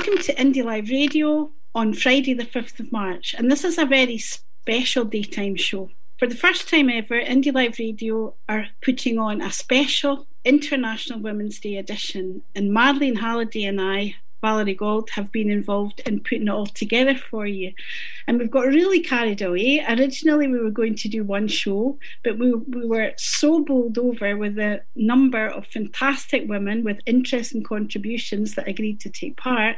[0.00, 3.84] Welcome to Indie Live Radio on Friday, the 5th of March, and this is a
[3.84, 5.90] very special daytime show.
[6.18, 11.60] For the first time ever, Indie Live Radio are putting on a special International Women's
[11.60, 16.50] Day edition, and Marlene Halliday and I Valerie Gold have been involved in putting it
[16.50, 17.72] all together for you.
[18.26, 19.84] And we've got really carried away.
[19.88, 24.36] Originally, we were going to do one show, but we, we were so bowled over
[24.36, 29.76] with the number of fantastic women with interest and contributions that agreed to take part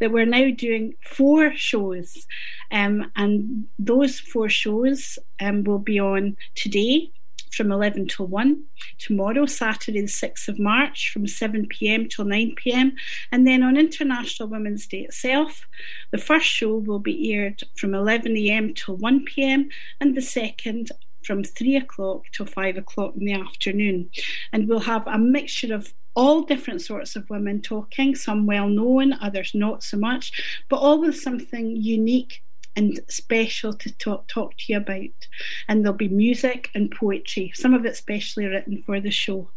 [0.00, 2.26] that we're now doing four shows.
[2.70, 7.12] Um, and those four shows um, will be on today
[7.52, 8.64] from 11 till 1.
[8.98, 12.92] Tomorrow, Saturday, the 6th of March, from 7 pm till 9 pm.
[13.30, 15.66] And then on International Women's Day itself,
[16.10, 19.68] the first show will be aired from 11 am till 1 pm,
[20.00, 20.90] and the second
[21.24, 24.10] from 3 o'clock till 5 o'clock in the afternoon.
[24.52, 29.14] And we'll have a mixture of all different sorts of women talking, some well known,
[29.14, 32.42] others not so much, but all with something unique
[32.76, 35.28] and special to talk, talk to you about.
[35.68, 39.50] And there'll be music and poetry, some of it specially written for the show.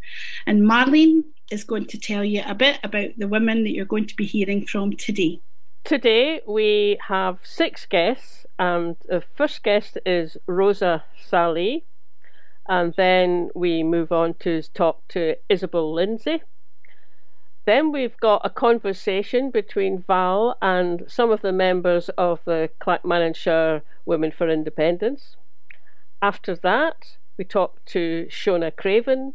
[0.45, 4.07] And Marlene is going to tell you a bit about the women that you're going
[4.07, 5.41] to be hearing from today.
[5.83, 11.83] Today we have six guests, and the first guest is Roza Salih,
[12.67, 16.41] and then we move on to talk to Isobel Lindsay.
[17.65, 23.81] Then we've got a conversation between Val and some of the members of the Clackmannanshire
[24.05, 25.35] Women for Independence.
[26.21, 29.33] After that, we talk to Shona Craven,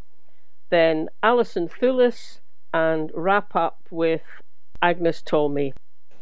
[0.71, 2.39] then Alison Thewliss,
[2.73, 4.23] and wrap up with
[4.81, 5.75] Agnes Tolmie.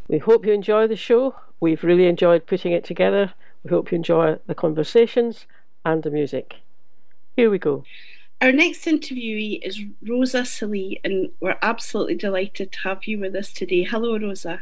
[0.08, 1.36] We hope you enjoy the show.
[1.60, 3.34] We've really enjoyed putting it together.
[3.62, 5.46] We hope you enjoy the conversations
[5.84, 6.56] and the music.
[7.36, 7.84] Here we go.
[8.40, 13.52] Our next interviewee is Roza Salih, and we're absolutely delighted to have you with us
[13.52, 13.82] today.
[13.82, 14.60] Hello, Roza.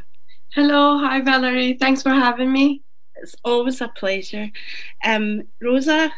[0.54, 1.74] Hello, hi, Valerie.
[1.74, 2.82] Thanks for having me.
[3.16, 4.50] It's always a pleasure.
[5.04, 6.10] Um, Roza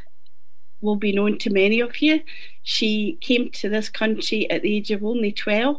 [0.80, 2.20] will be known to many of you.
[2.62, 5.78] She came to this country at the age of only 12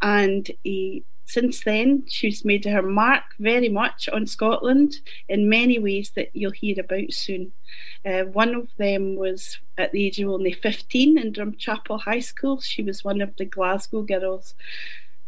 [0.00, 4.96] and he since then, she's made her mark very much on Scotland
[5.28, 7.52] in many ways that you'll hear about soon.
[8.04, 12.60] Uh, one of them was at the age of only 15 in Drumchapel High School.
[12.60, 14.54] She was one of the Glasgow girls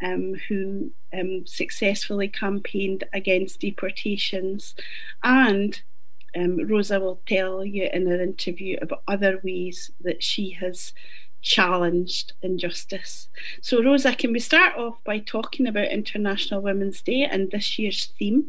[0.03, 4.75] um, who um, successfully campaigned against deportations.
[5.23, 5.81] And
[6.37, 10.93] um, Roza will tell you in her interview about other ways that she has
[11.47, 13.29] challenged injustice.
[13.63, 18.07] So, Roza, can we start off by talking about International Women's Day and this year's
[18.19, 18.49] theme,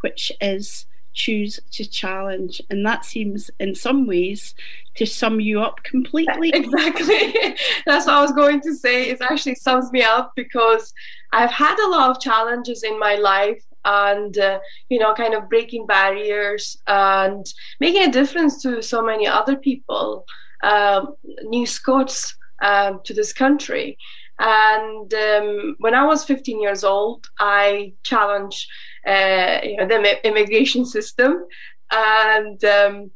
[0.00, 2.62] which is choose to challenge?
[2.70, 4.54] And that seems, in some ways,
[4.94, 6.52] to sum you up completely.
[6.54, 7.56] Exactly.
[7.86, 9.10] That's what I was going to say.
[9.10, 10.94] It actually sums me up because
[11.32, 14.58] I've had a lot of challenges in my life and uh,
[14.88, 17.46] you know kind of breaking barriers and
[17.78, 20.26] making a difference to so many other people
[20.66, 23.96] um, new Scots um, to this country.
[24.38, 28.68] And um, when I was 15 years old, I challenged
[29.06, 31.46] uh, you know, the immigration system,
[31.90, 33.10] and um,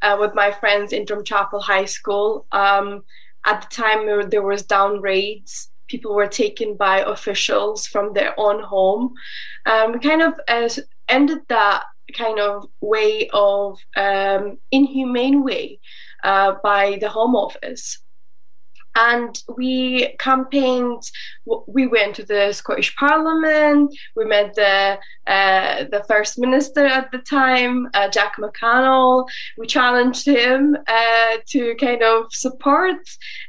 [0.00, 2.46] uh, with my friends in Drumchapel High School.
[2.52, 3.02] Um,
[3.44, 5.68] at the time, there was dawn raids.
[5.88, 9.12] People were taken by officials from their own home.
[9.66, 10.70] Um, kind of uh,
[11.08, 11.82] ended that
[12.16, 15.80] kind of way of um, inhumane way
[16.22, 17.98] uh, by the Home Office.
[18.94, 21.02] And we campaigned.
[21.66, 23.90] We went to the Scottish Parliament.
[24.14, 29.26] We met the uh, the First Minister at the time, uh, Jack McConnell.
[29.56, 32.98] We challenged him uh, to kind of support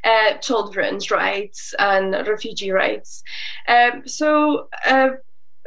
[0.06, 3.22] uh, children's rights and refugee rights.
[3.68, 5.10] Um, so uh,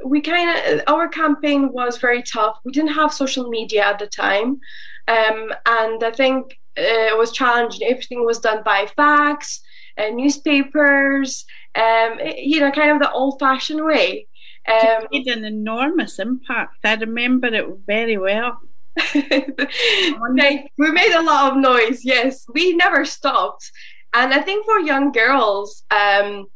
[0.06, 2.58] we kind of our campaign was very tough.
[2.64, 4.58] We didn't have social media at the time,
[5.06, 7.88] um, and I think uh, was challenging.
[7.88, 9.60] Everything was done by fax,
[9.98, 11.44] uh, newspapers,
[11.74, 14.26] um, you know, kind of the old-fashioned way.
[14.68, 16.78] Um, it made an enormous impact.
[16.84, 18.60] I remember it very well.
[19.14, 22.04] we made a lot of noise.
[22.04, 23.70] Yes, we never stopped,
[24.14, 26.46] and I think for young girls, um,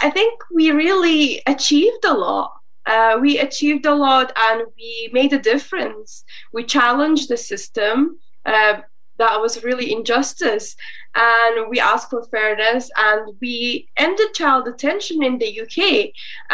[0.00, 2.52] I think we really achieved a lot.
[2.86, 6.24] Uh, we achieved a lot, and we made a difference.
[6.52, 8.18] We challenged the system.
[8.46, 8.80] Uh,
[9.22, 10.74] that was really injustice
[11.14, 15.78] and we asked for fairness and we ended child detention in the uk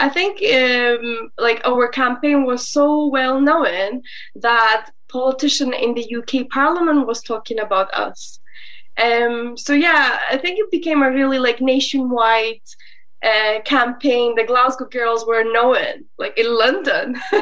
[0.05, 4.03] i think um, like our campaign was so well known
[4.35, 8.41] that politician in the UK Parliament was talking about us.
[9.03, 12.61] Um, so yeah, I think it became a really like nationwide
[13.23, 14.35] uh, campaign.
[14.35, 17.20] The Glasgow girls were known, like in London,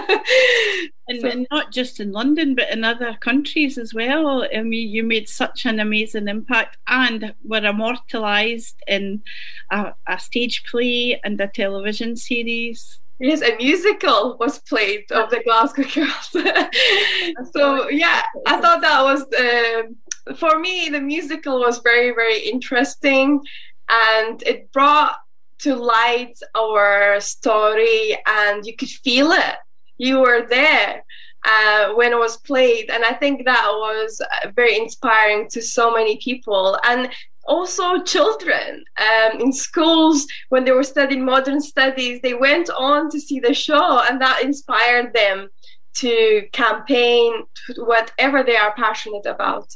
[1.09, 4.47] and, so, and, not just in London, but in other countries as well.
[4.55, 9.23] I mean, you made such an amazing impact, and were immortalised in
[9.71, 13.01] a, a stage play and a television series.
[13.19, 17.51] Yes, a musical was played of the Glasgow Girls.
[17.53, 20.91] so yeah, I thought that was uh, for me.
[20.91, 23.41] The musical was very very interesting,
[23.89, 25.17] and it brought
[25.61, 29.57] to light our story, and you could feel it.
[29.99, 31.05] You were there.
[31.49, 32.91] Uh, when it was played.
[32.91, 36.77] And I think that was uh, very inspiring to so many people.
[36.83, 37.09] And
[37.47, 43.21] also children um, in schools when they were studying modern studies they went on to
[43.21, 45.49] see the show and that inspired them
[45.95, 47.45] to campaign
[47.79, 49.69] whatever they are passionate about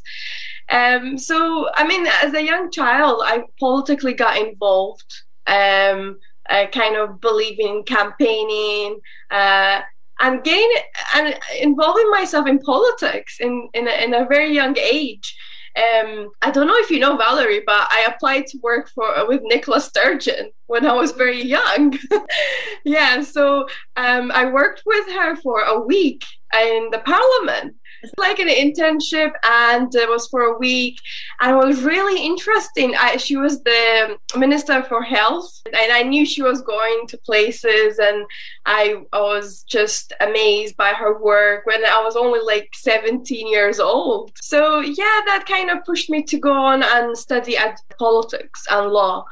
[0.71, 6.19] um, so i mean as a young child i politically got involved um,
[6.49, 9.01] I kind of believing, campaigning
[9.31, 9.81] uh,
[10.21, 10.69] and gain
[11.15, 15.37] and involving myself in politics in in a, in a very young age
[15.77, 19.41] um, I don't know if you know Valerie, but I applied to work for with
[19.45, 21.97] Nicola Sturgeon when I was very young.
[22.85, 26.25] yeah, so um, I worked with her for a week
[26.61, 27.77] in the Parliament,
[28.17, 30.99] like an internship and it was for a week.
[31.41, 32.95] And it was really interesting.
[32.97, 37.99] I, she was the minister for health and i knew she was going to places
[37.99, 38.25] and
[38.67, 43.81] I, I was just amazed by her work when i was only like 17 years
[43.81, 44.33] old.
[44.41, 48.91] So yeah that kind of pushed me to go on and study at politics and
[48.91, 49.25] law.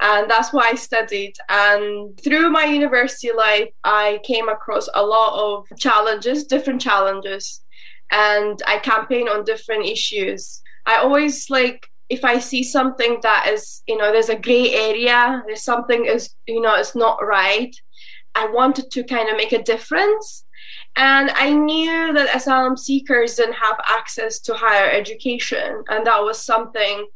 [0.00, 1.34] And that's why I studied.
[1.48, 7.60] And through my university life, I came across a lot of challenges, different challenges
[8.12, 10.62] and I campaign on different issues.
[10.86, 15.42] I always like if I see something that is, you know, there's a gray area,
[15.46, 17.74] there's something is, you know, it's not right.
[18.34, 20.44] I wanted to kind of make a difference.
[20.94, 25.84] And I knew that asylum seekers didn't have access to higher education.
[25.88, 27.06] And that was something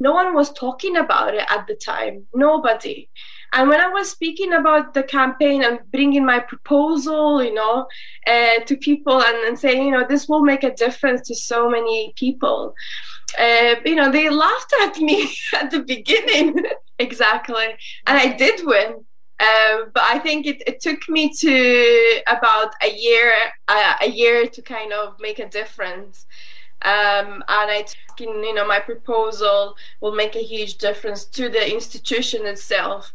[0.00, 2.26] no one was talking about it at the time.
[2.34, 3.08] Nobody.
[3.52, 7.86] And when I was speaking about the campaign and bringing my proposal, you know,
[8.26, 11.68] uh, to people and, and saying, you know, this will make a difference to so
[11.68, 12.74] many people,
[13.38, 16.56] uh, you know, they laughed at me at the beginning.
[16.98, 17.66] exactly.
[18.06, 19.04] And I did win.
[19.40, 23.32] Uh, but I think it, it took me to about a year,
[23.68, 26.26] uh, a year to kind of make a difference.
[26.82, 27.84] Um, and I,
[28.16, 33.12] think, you know, my proposal will make a huge difference to the institution itself.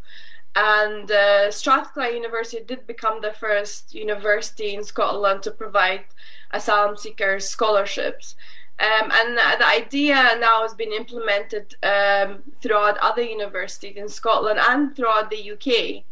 [0.56, 6.04] And uh, Strathclyde University did become the first university in Scotland to provide
[6.50, 8.36] asylum seekers scholarships.
[8.78, 14.96] Um, and the idea now has been implemented um, throughout other universities in Scotland and
[14.96, 16.04] throughout the UK.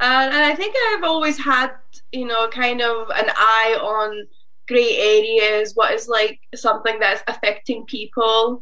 [0.00, 1.72] and I think I've always had,
[2.12, 4.28] you know, kind of an eye on
[4.68, 8.60] grey areas, what is like something that's affecting people.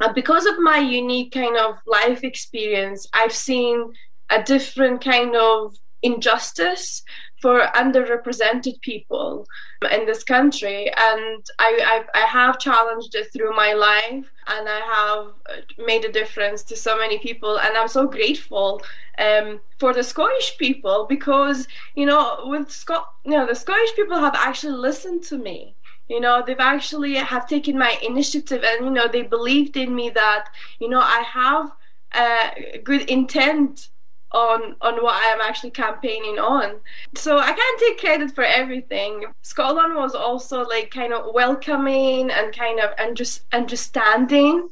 [0.00, 3.92] And because of my unique kind of life experience, I've seen
[4.30, 7.02] a different kind of injustice
[7.40, 9.46] for underrepresented people
[9.90, 10.90] in this country.
[10.96, 16.12] And I, I, I have challenged it through my life and I have made a
[16.12, 17.58] difference to so many people.
[17.58, 18.82] And I'm so grateful
[19.18, 24.18] um, for the Scottish people because you know with Scot you know the Scottish people
[24.18, 25.76] have actually listened to me.
[26.08, 30.10] You know they've actually have taken my initiative and you know they believed in me
[30.10, 30.46] that
[30.78, 31.72] you know I have
[32.14, 33.88] a good intent
[34.34, 36.80] on on what I am actually campaigning on.
[37.14, 39.24] So I can't take credit for everything.
[39.42, 44.68] Scotland was also like kind of welcoming and kind of just understanding.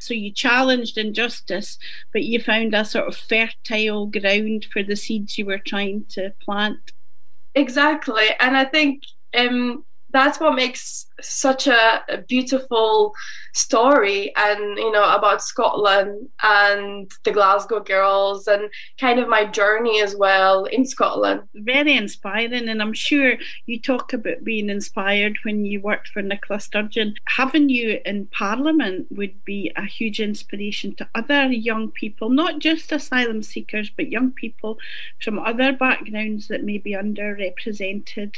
[0.00, 1.76] So you challenged injustice,
[2.12, 6.32] but you found a sort of fertile ground for the seeds you were trying to
[6.44, 6.78] plant.
[7.54, 9.02] Exactly, and I think
[9.36, 13.14] um, that's what makes such a, beautiful
[13.54, 20.00] story and you know about Scotland and the Glasgow girls and kind of my journey
[20.00, 21.42] as well in Scotland.
[21.54, 23.34] Very inspiring and I'm sure
[23.66, 27.14] you talk about being inspired when you worked for Nicola Sturgeon.
[27.24, 32.92] Having you in Parliament would be a huge inspiration to other young people, not just
[32.92, 34.78] asylum seekers, but young people
[35.22, 38.36] from other backgrounds that may be underrepresented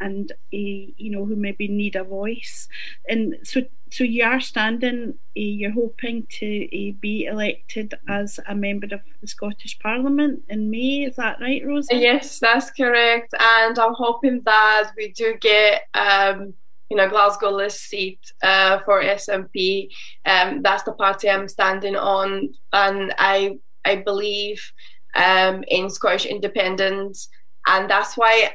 [0.00, 2.68] and you know who maybe need a voice.
[3.08, 8.54] And so so you are standing uh, you're hoping to uh, be elected as a
[8.54, 11.92] member of the Scottish Parliament in May is that right Roza?
[11.92, 13.34] Yes that's correct.
[13.38, 16.54] And I'm hoping that we do get um,
[16.90, 19.88] you know Glasgow list seat uh, for SNP.
[20.26, 24.60] Um, that's the party I'm standing on, and I I believe
[25.14, 27.28] um, in Scottish independence,
[27.66, 28.54] and that's why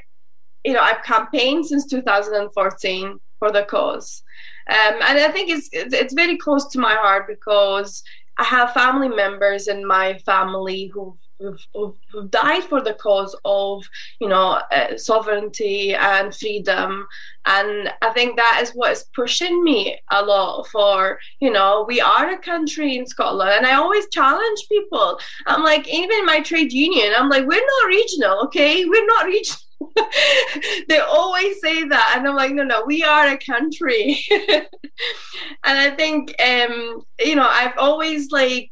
[0.66, 4.24] you know I've campaigned since 2014 for the cause,
[4.70, 8.04] um, and I think it's it's very close to my heart because
[8.38, 13.84] I have family members in my family who've who've, who've, died for the cause of
[14.20, 17.08] you know uh, sovereignty and freedom.
[17.46, 22.02] And i think that is what is pushing me a lot for you know we
[22.02, 23.52] are a country in scotland.
[23.52, 25.20] And i always challenge people.
[25.46, 28.86] I'm like even in my trade union i'm like we're not regional okay?
[28.86, 29.65] We're not regional
[30.90, 34.68] they always say that and i'm like no no we are a country and
[35.64, 38.72] i think um you know i've always like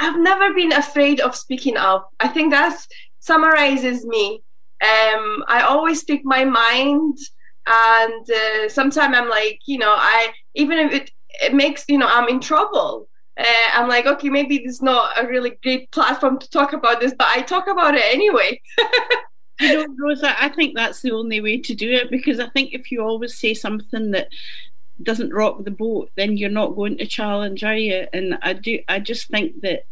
[0.00, 2.10] I've never been afraid of speaking up.
[2.18, 2.74] I think that
[3.18, 4.42] summarizes me.
[4.82, 7.18] Um, I always speak my mind,
[7.66, 11.10] and uh, sometimes I'm like, you know, I even if it,
[11.42, 13.08] it makes you know I'm in trouble.
[13.38, 17.00] Uh, I'm like, okay, maybe this is not a really great platform to talk about
[17.00, 18.60] this, but I talk about it anyway.
[19.60, 22.72] you know, Roza, I think that's the only way to do it because I think
[22.72, 24.28] if you always say something that
[25.02, 28.06] doesn't rock the boat, then you're not going to challenge, are you?
[28.12, 28.80] And I do.
[28.88, 29.84] I just think that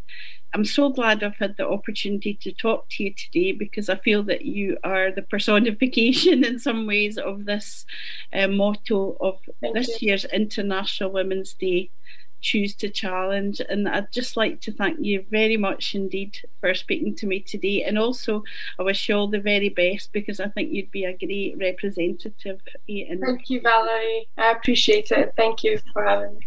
[0.54, 4.22] I'm so glad I've had the opportunity to talk to you today because I feel
[4.24, 7.84] that you are the personification in some ways of this
[8.32, 10.08] uh, motto of Thank this you.
[10.08, 11.90] year's International Women's Day
[12.40, 13.60] choose to challenge.
[13.68, 17.82] And I'd just like to thank you very much indeed for speaking to me today.
[17.84, 18.44] And also,
[18.78, 22.60] I wish you all the very best because I think you'd be a great representative.
[22.88, 24.28] Eh, In thank you, Valerie.
[24.36, 25.32] I appreciate it.
[25.36, 26.46] Thank you for having me.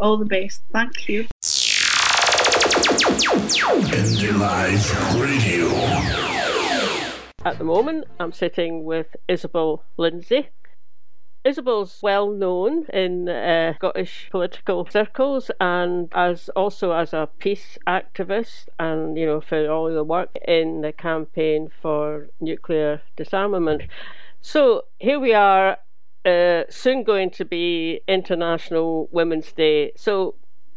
[0.00, 0.62] All the best.
[0.72, 1.26] Thank you.
[3.94, 5.68] Indie Live Radio.
[7.44, 10.48] At the moment, I'm sitting with Isobel Lindsay.
[11.44, 18.68] Isobel's well known in uh, Scottish political circles and as also as a peace activist
[18.78, 23.82] and you know for all the work in the campaign for nuclear disarmament.
[24.40, 25.76] So here we are
[26.24, 29.92] uh, soon going to be International Women's Day.
[29.96, 30.36] So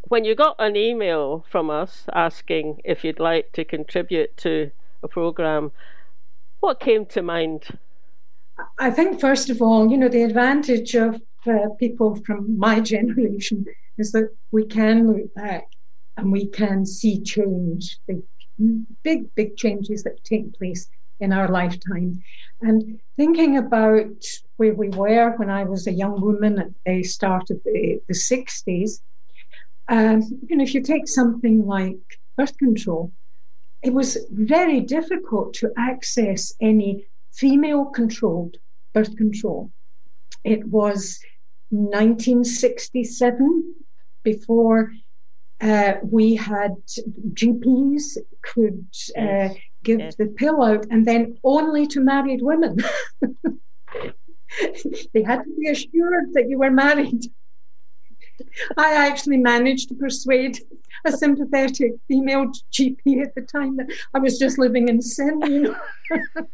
[0.09, 4.71] when you got an email from us asking if you'd like to contribute to
[5.01, 5.71] a program,
[6.59, 7.77] what came to mind?
[8.79, 13.65] I think, first of all, you know, the advantage of uh, people from my generation
[13.97, 15.65] is that we can look back
[16.15, 18.23] and we can see change, the
[19.03, 20.87] big, big changes that take place
[21.19, 22.21] in our lifetime.
[22.61, 24.23] And thinking about
[24.57, 28.13] where we were when I was a young woman at the start of the, the
[28.13, 29.01] 60s,
[29.89, 31.97] um, you know, if you take something like
[32.35, 33.11] birth control,
[33.83, 37.05] it was very difficult to access any
[37.38, 38.58] female controlled
[38.94, 39.72] birth control.
[40.44, 41.20] It was
[41.70, 43.75] 1967
[44.24, 44.91] before
[45.62, 46.75] uh, we had
[47.34, 48.86] GPs could
[49.17, 49.50] uh,
[49.84, 50.15] give yes.
[50.15, 52.77] the pill out, and then only to married women.
[55.13, 57.25] they had to be assured that you were married.
[58.77, 60.60] I actually managed to persuade
[61.06, 65.62] a sympathetic female GP at the time that I was just living in sin, you
[65.63, 65.75] know.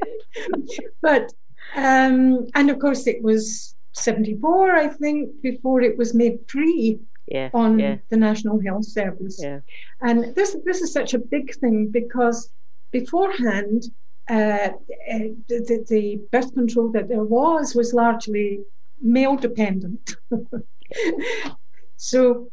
[1.02, 1.32] but
[1.76, 7.50] um, and of course it was 74 i think before it was made free yeah,
[7.54, 7.96] on yeah.
[8.10, 9.60] the national health service yeah.
[10.00, 12.50] and this this is such a big thing because
[12.90, 13.84] beforehand
[14.30, 18.60] uh, uh the, the birth control that there was was largely
[19.00, 20.16] male dependent
[21.96, 22.50] so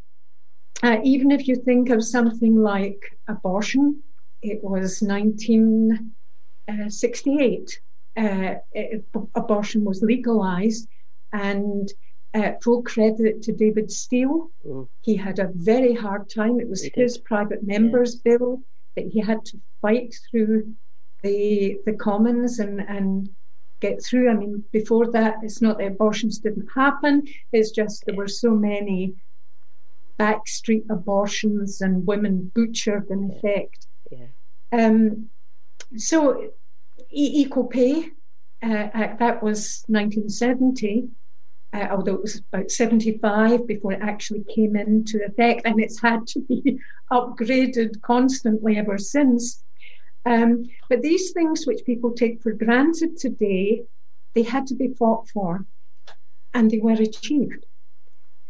[0.84, 4.02] uh, even if you think of something like abortion
[4.42, 6.12] it was 19
[6.90, 7.82] 68,
[8.18, 8.56] uh,
[9.36, 10.88] abortion was legalized,
[11.34, 11.90] and
[12.34, 14.52] uh, full credit to David Steel.
[14.66, 14.88] Mm.
[15.02, 16.60] He had a very hard time.
[16.60, 17.26] It was he his did.
[17.26, 18.38] private members' yeah.
[18.38, 18.62] bill
[18.96, 20.74] that he had to fight through
[21.24, 23.30] the the Commons and and
[23.80, 24.30] get through.
[24.30, 27.24] I mean, before that, it's not that abortions didn't happen.
[27.52, 29.16] It's just there were so many
[30.20, 33.88] backstreet abortions and women butchered in effect.
[34.12, 34.28] Yeah.
[34.72, 35.30] Um,
[35.96, 36.52] so
[37.12, 38.10] equal pay,
[38.64, 41.08] uh, uh, that was 1970,
[41.74, 46.28] uh, although it was about 75 before it actually came into effect, and it's had
[46.28, 46.80] to be
[47.12, 49.64] upgraded constantly ever since.
[50.26, 53.84] Um, but these things which people take for granted today,
[54.36, 55.66] they had to be fought for,
[56.54, 57.66] and they were achieved.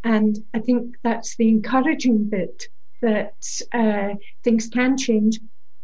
[0.03, 2.63] And I think that's the encouraging bit
[3.01, 3.35] that
[3.73, 5.39] uh, things can change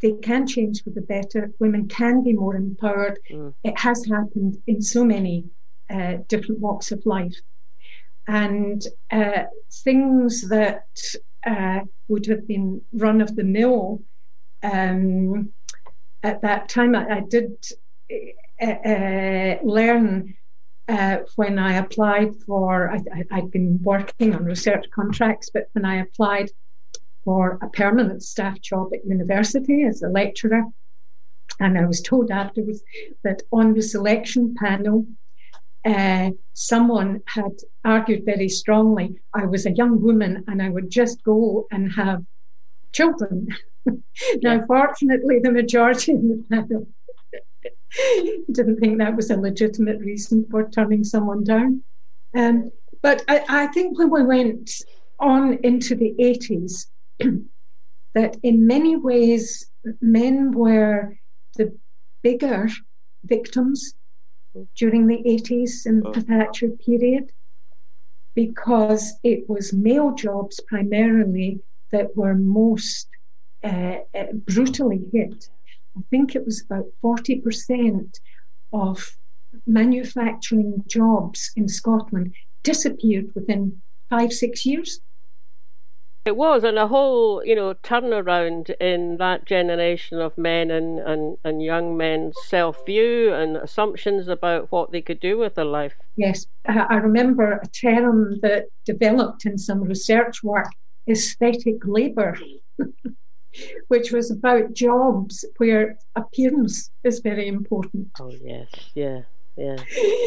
[0.06, 1.52] they can change for the better.
[1.60, 3.18] Women can be more empowered.
[3.32, 3.56] Mm.
[3.64, 5.46] It has happened in so many
[5.90, 7.36] uh, different walks of life.
[8.28, 9.46] And uh,
[9.84, 10.86] things that
[11.44, 14.04] uh, would have been run of the mill
[14.62, 15.52] um,
[16.22, 17.52] at that time, I, I did
[18.62, 20.36] uh, uh, learn
[20.88, 23.00] uh, when I applied for, I,
[23.32, 26.52] had been working on research contracts, but when I applied
[27.26, 30.64] for a permanent staff job at university as a lecturer,
[31.60, 32.82] and I was told afterwards
[33.24, 35.06] that on the selection panel,
[35.86, 37.52] uh, someone had
[37.84, 42.24] argued very strongly I was a young woman and I would just go and have
[42.92, 43.50] children.
[44.42, 46.88] now, fortunately, the majority in the panel
[48.52, 51.84] didn't think that was a legitimate reason for turning someone down.
[52.36, 52.72] Um,
[53.04, 54.72] but I, I think when we went
[55.20, 56.88] on into the 80s,
[57.20, 59.70] that in many ways
[60.02, 61.18] men were
[61.58, 61.78] the
[62.24, 62.68] bigger
[63.24, 63.94] victims
[64.76, 67.32] during the 80s and the Thatcher period
[68.36, 73.08] because it was male jobs primarily that were most
[73.64, 75.50] uh, uh, brutally hit.
[75.98, 78.20] I think it was about 40%
[78.74, 79.18] of
[79.66, 85.00] manufacturing jobs in Scotland disappeared within five, six years.
[86.26, 91.38] It was, and a whole, you know, turnaround in that generation of men and, and,
[91.44, 95.94] and young men's self view and assumptions about what they could do with their life.
[96.18, 100.66] Yes, I remember a term that developed in some research work
[101.08, 102.36] aesthetic labour,
[103.90, 108.08] which was about jobs where appearance is very important.
[108.20, 109.22] Oh, yes, yeah,
[109.56, 109.78] yeah.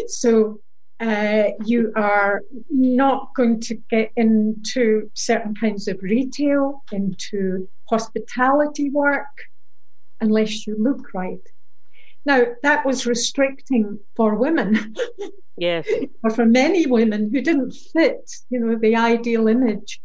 [0.07, 0.61] So
[1.01, 9.27] uh, you are not going to get into certain kinds of retail, into hospitality work,
[10.21, 11.47] unless you look right.
[12.27, 14.95] Now, that was restricting for women.
[15.61, 15.89] Yes.
[16.23, 20.01] or for many women who didn't fit, you know, the ideal image.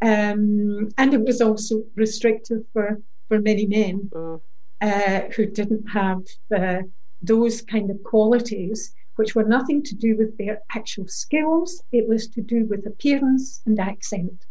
[0.00, 4.40] Um, and it was also restrictive for, for many men mm.
[4.80, 6.22] uh, who didn't have
[6.56, 6.84] uh,
[7.20, 12.28] those kind of qualities which were nothing to do with their actual skills, it was
[12.28, 14.46] to do with appearance and accent.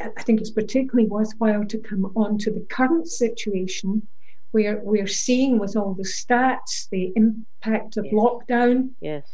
[0.00, 4.06] I think it's particularly worthwhile to come on to the current situation
[4.50, 8.14] where we're seeing with all the stats the impact of yes.
[8.14, 8.90] lockdown.
[9.00, 9.28] Yes.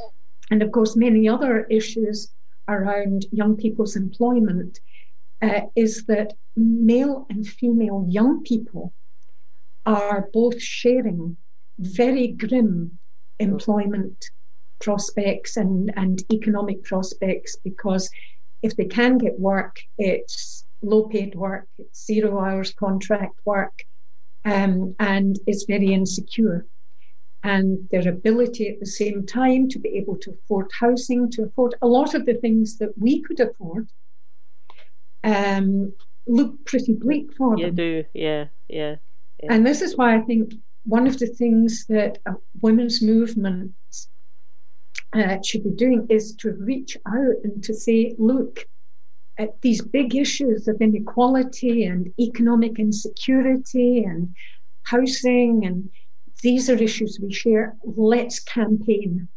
[0.51, 2.33] And of course, many other issues
[2.69, 4.81] around young people's employment
[5.43, 8.93] uh, is that male and female young people
[9.87, 11.37] are both sharing
[11.79, 12.99] very grim
[13.41, 14.25] employment
[14.81, 18.11] prospects and, and economic prospects because
[18.63, 23.85] if they can get work, it's low paid work, it's zero hours contract work,
[24.45, 26.67] um, and it's very insecure.
[27.43, 31.75] And their ability at the same time to be able to afford housing, to afford
[31.81, 33.89] a lot of the things that we could afford,
[35.25, 35.95] um,
[36.27, 37.71] look pretty bleak for you them.
[37.71, 38.97] You do, yeah, yeah,
[39.43, 39.53] yeah.
[39.53, 40.53] And this is why I think
[40.85, 42.19] one of the things that
[42.61, 44.09] women's movements
[45.13, 48.67] uh, should be doing is to reach out and to say, look,
[49.39, 54.35] at these big issues of inequality and economic insecurity and
[54.83, 55.91] housing, and
[56.43, 57.77] these are issues we share.
[57.85, 59.29] Let's campaign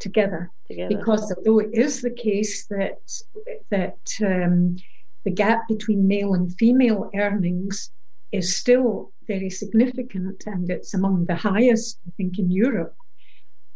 [0.00, 0.50] together.
[0.66, 0.96] together.
[0.96, 2.98] Because although it is the case that
[3.70, 4.76] that um,
[5.24, 7.90] the gap between male and female earnings
[8.32, 12.94] is still very significant and it's among the highest, I think, in Europe.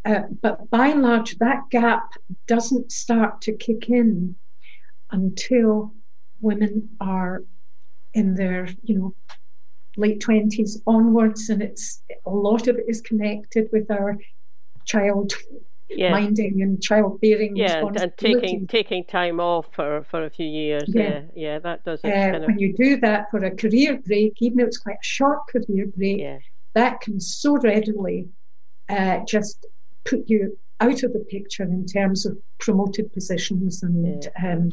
[0.04, 2.14] Uh, but by and large, that gap
[2.48, 4.36] doesn't start to kick in
[5.10, 5.94] until
[6.40, 7.44] women are
[8.14, 9.14] in their, you know,
[9.96, 14.18] late 20s onwards, and it's a lot of it is connected with our
[14.84, 15.32] child
[15.96, 16.10] yeah.
[16.10, 21.02] minding and childbearing yeah and taking taking time off for for a few years yeah
[21.02, 22.42] yeah, yeah that does uh, kind of...
[22.42, 25.86] when you do that for a career break even though it's quite a short career
[25.96, 26.38] break yeah.
[26.74, 28.28] that can so readily
[28.88, 29.66] uh, just
[30.04, 34.52] put you out of the picture in terms of promoted positions and yeah.
[34.52, 34.72] um,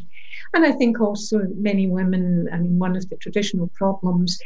[0.53, 4.39] and I think also many women I mean one of the traditional problems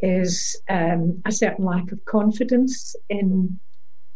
[0.00, 3.58] is um, a certain lack of confidence in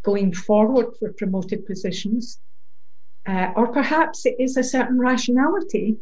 [0.03, 2.41] going forward for promoted positions.
[3.27, 5.97] Uh, or perhaps it is a certain rationality,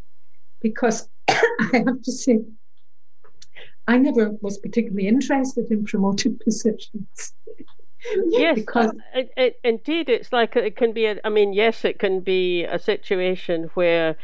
[0.63, 2.41] because I have to say,
[3.87, 7.35] I never was particularly interested in promoted positions.
[8.27, 11.07] yes, because it, it, indeed, it's like it can be.
[11.07, 14.17] A, I mean, yes, it can be a situation where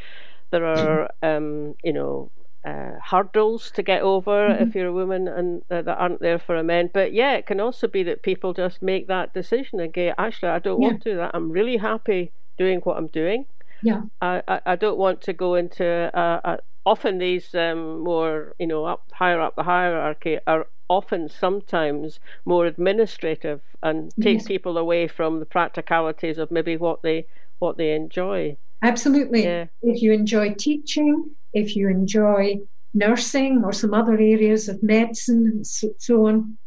[0.51, 2.31] there are, um, you know,
[2.65, 4.63] uh, hurdles to get over mm-hmm.
[4.63, 6.91] if you're a woman and uh, that aren't there for a man.
[6.93, 10.49] But yeah, it can also be that people just make that decision and go, actually,
[10.49, 10.89] I don't yeah.
[10.89, 11.33] want to do that.
[11.35, 13.47] I'm really happy doing what I'm doing.
[13.83, 14.03] Yeah.
[14.23, 18.67] I, I, I don't want to go into a, a often these um, more you
[18.67, 24.47] know up higher up the hierarchy are often sometimes more administrative and take yes.
[24.47, 27.27] people away from the practicalities of maybe what they
[27.59, 29.67] what they enjoy absolutely yeah.
[29.83, 32.57] if you enjoy teaching if you enjoy
[32.93, 36.59] nursing or some other areas of medicine and so, so on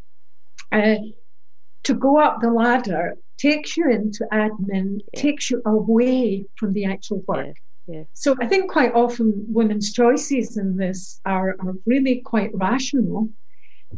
[0.71, 0.95] uh,
[1.83, 5.21] to go up the ladder takes you into admin yeah.
[5.21, 7.55] takes you away from the actual work
[7.87, 8.03] yeah.
[8.13, 13.29] So I think quite often women's choices in this are, are really quite rational,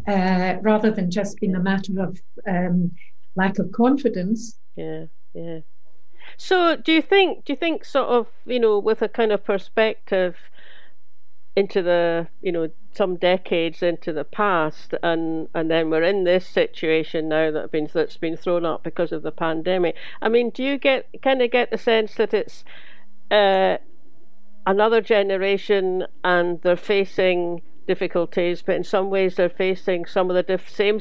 [0.07, 2.91] uh, rather than just being a matter of um,
[3.35, 4.59] lack of confidence.
[4.75, 5.59] Yeah, yeah.
[6.41, 7.43] So do you think?
[7.43, 10.37] Do you think sort of you know with a kind of perspective
[11.53, 16.47] into the you know some decades into the past and and then we're in this
[16.47, 20.63] situation now that been that's been thrown up because of the pandemic i mean do
[20.63, 22.63] you get kind of get the sense that it's
[23.31, 23.77] uh,
[24.65, 30.59] another generation and they're facing difficulties, but in some ways they're facing some of the
[30.67, 30.99] same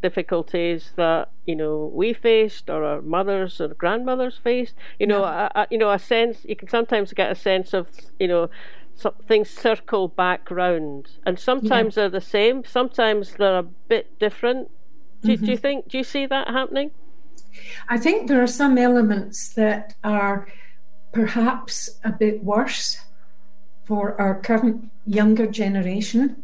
[0.00, 4.74] difficulties that you know we faced or our mothers or grandmothers faced.
[5.00, 5.48] You know, yeah.
[5.56, 7.88] a, a, you know, a sense you can sometimes get a sense of
[8.20, 8.50] you know
[8.94, 12.02] some things circle back round, and sometimes yeah.
[12.02, 14.70] they're the same, sometimes they're a bit different.
[15.22, 15.44] Do, mm-hmm.
[15.44, 15.88] do you think?
[15.88, 16.92] Do you see that happening?
[17.88, 20.46] I think there are some elements that are
[21.12, 22.98] perhaps a bit worse
[23.88, 26.36] for our current younger generation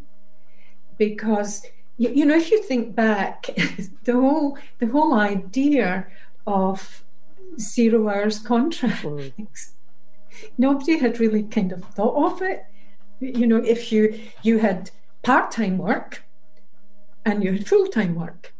[0.97, 1.63] because
[1.97, 3.45] you, you know if you think back
[4.05, 6.07] the whole the whole idea
[6.47, 7.03] of
[7.59, 9.33] zero hours contracts mm.
[10.57, 12.65] nobody had really kind of thought of it
[13.19, 14.89] you know if you you had
[15.21, 16.23] part-time work
[17.25, 18.55] and you had full-time work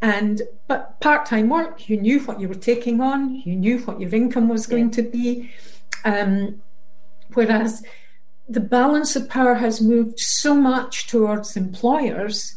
[0.00, 4.14] and but part-time work, you knew what you were taking on, you knew what your
[4.14, 4.96] income was going yeah.
[4.98, 5.50] to be.
[6.04, 6.62] Um,
[7.34, 7.82] whereas
[8.48, 12.56] the balance of power has moved so much towards employers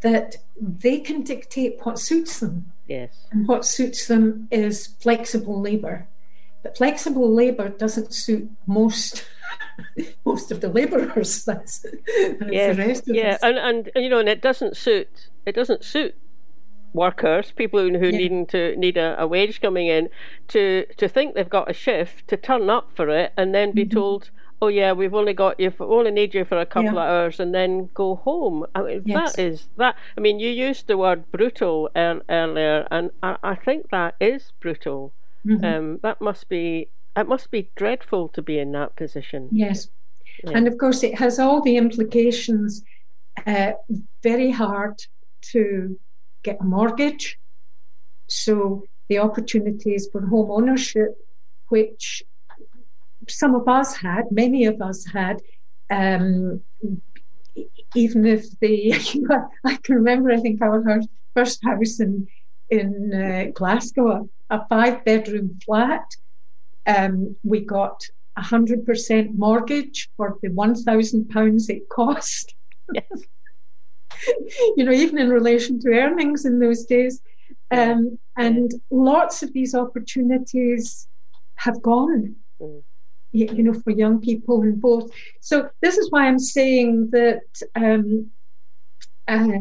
[0.00, 2.72] that they can dictate what suits them.
[2.86, 3.26] Yes.
[3.32, 6.06] And what suits them is flexible labour.
[6.62, 9.24] But flexible labour doesn't suit most
[10.24, 11.44] most of the labourers.
[11.46, 13.40] That's, that's yeah, the rest of yeah, us.
[13.42, 16.14] and, and you know, and it doesn't suit it doesn't suit
[16.92, 18.16] workers, people who, who yeah.
[18.16, 20.08] needing to need a, a, wage coming in,
[20.48, 23.84] to to think they've got a shift, to turn up for it, and then be
[23.84, 23.98] mm-hmm.
[23.98, 27.02] told, "Oh yeah, we've only got you, for, only need you for a couple yeah.
[27.02, 29.36] of hours, and then go home." I mean, yes.
[29.36, 29.96] that is that.
[30.16, 34.52] I mean, you used the word brutal er, earlier, and I, I, think that is
[34.60, 35.12] brutal.
[35.46, 35.64] Mm-hmm.
[35.64, 39.48] Um, that must be it must be dreadful to be in that position.
[39.52, 39.88] Yes,
[40.44, 40.52] yeah.
[40.54, 42.82] and of course it has all the implications.
[43.46, 43.72] Uh,
[44.22, 45.00] very hard
[45.52, 45.98] to
[46.42, 47.38] get a mortgage.
[48.28, 51.16] So the opportunities for home ownership,
[51.68, 52.22] which
[53.30, 55.40] some of us had, many of us had,
[55.90, 56.62] um,
[57.94, 58.94] even if the,
[59.64, 61.02] I can remember, I think our
[61.34, 62.26] first house in
[62.70, 66.04] in uh, Glasgow, a, five bedroom flat.
[66.86, 68.02] Um, we got
[68.36, 72.54] a hundred percent mortgage for the one thousand pounds it cost.
[72.92, 73.04] Yes.
[74.76, 77.20] you know, even in relation to earnings in those days.
[77.70, 81.06] Um, and lots of these opportunities
[81.56, 82.82] have gone, mm.
[83.32, 85.10] You, know, for young people and both.
[85.40, 87.42] So this is why I'm saying that
[87.74, 88.30] um,
[89.26, 89.58] uh,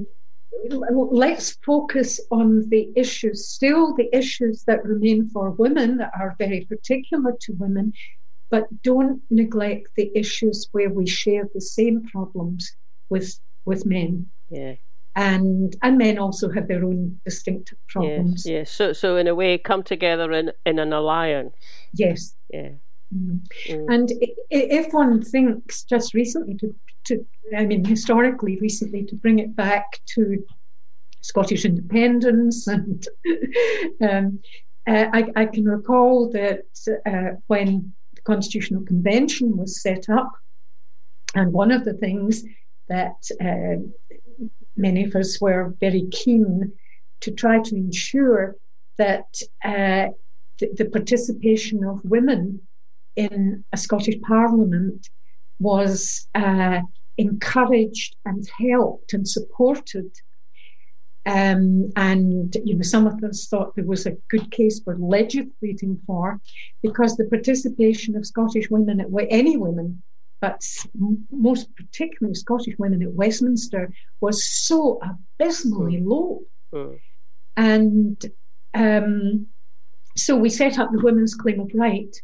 [0.70, 6.66] let's focus on the issues, still the issues that remain for women that are very
[6.66, 7.94] particular to women,
[8.50, 12.76] but don't neglect the issues where we share the same problems
[13.10, 14.28] with with men.
[14.50, 14.76] Yeah.
[15.16, 18.46] And and men also have their own distinctive problems.
[18.46, 18.72] Yes, yes.
[18.72, 21.56] So so in a way, come together in in an alliance.
[21.94, 22.36] Yes.
[22.50, 22.70] Yeah.
[23.14, 23.42] Mm.
[23.68, 24.12] And
[24.50, 27.26] if one thinks just recently to, to,
[27.58, 30.44] I mean, historically recently, to bring it back to
[31.22, 33.08] Scottish independence, and
[34.02, 34.40] um,
[34.88, 36.66] uh, I, I, can recall that
[37.06, 40.32] uh, when the Constitutional Convention was set up,
[41.36, 42.44] and one of the things
[42.88, 43.82] that uh,
[44.76, 46.72] many of us were very keen
[47.22, 48.56] to try to ensure
[48.98, 50.08] that uh,
[50.60, 52.67] the, participation of women
[53.18, 55.10] in a Scottish Parliament
[55.60, 56.80] was uh,
[57.18, 60.10] encouraged and helped and supported.
[61.26, 66.00] Um, and you know, some of us thought there was a good case for legislating
[66.08, 66.40] for,
[66.82, 70.02] because the participation of Scottish women, at any women
[70.40, 70.62] but
[71.32, 76.08] most particularly Scottish women at Westminster, was so abysmally mm.
[76.08, 76.42] low.
[76.74, 77.00] Mm.
[77.58, 78.26] And
[78.74, 79.48] um,
[80.16, 82.16] so we set up the Women's Claim of Right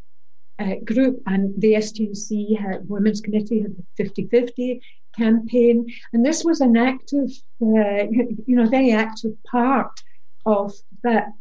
[0.64, 4.82] uh, group, and the STUC had, Women's Committee had the 50 50
[5.18, 5.86] campaign.
[6.12, 7.30] And this was an active,
[7.62, 8.08] uh,
[8.46, 9.92] you know, very active part
[10.46, 10.74] of
[11.04, 11.34] that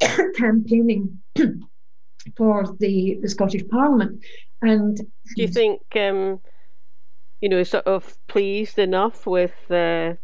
[0.36, 1.20] campaigning
[2.36, 4.24] for the, the Scottish Parliament.
[4.62, 6.40] And do you think, um,
[7.40, 10.14] you know, sort of pleased enough with uh,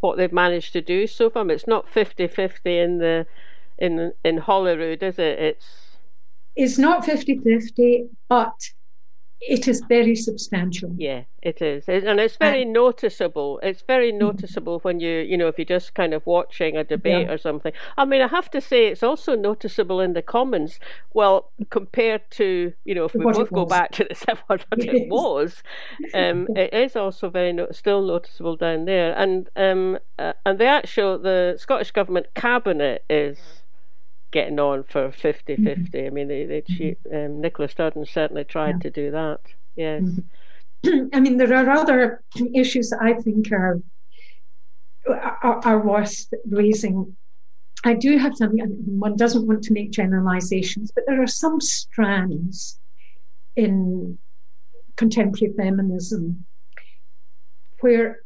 [0.00, 1.48] what they've managed to do so far?
[1.50, 3.26] It's not 50-50 in the
[3.76, 5.38] in in Holyrood, is it?
[5.38, 5.83] It's
[6.56, 8.54] it's not 50-50, but
[9.46, 10.94] it is very substantial.
[10.96, 13.60] Yeah, it is, and it's very noticeable.
[13.62, 17.26] It's very noticeable when you, you know, if you're just kind of watching a debate
[17.26, 17.32] yeah.
[17.32, 17.72] or something.
[17.98, 20.80] I mean, I have to say, it's also noticeable in the Commons.
[21.12, 25.62] Well, compared to, you know, if we both go back to the what it was,
[26.14, 29.14] um, it is also very no- still noticeable down there.
[29.16, 33.63] And um, uh, and the actual the Scottish government cabinet is
[34.34, 35.64] getting on for 50 50.
[35.64, 36.06] Mm-hmm.
[36.06, 38.78] I mean, they, they, she, um, Nicola certainly tried yeah.
[38.80, 39.40] to do that.
[39.76, 40.02] Yes.
[40.02, 41.06] Mm-hmm.
[41.14, 43.80] I mean, there are other issues that I think are,
[45.08, 47.16] are, are worth raising.
[47.84, 52.80] I do have some, one doesn't want to make generalizations, but there are some strands
[53.54, 54.18] in
[54.96, 56.44] contemporary feminism
[57.80, 58.18] where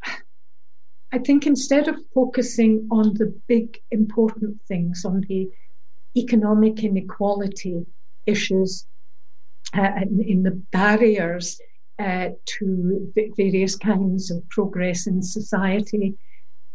[1.13, 5.51] I think instead of focusing on the big important things, on the
[6.19, 7.87] economic inequality
[8.27, 8.87] issues
[9.77, 11.61] uh, in, in, the barriers
[11.99, 16.15] uh, to various kinds of progress in society,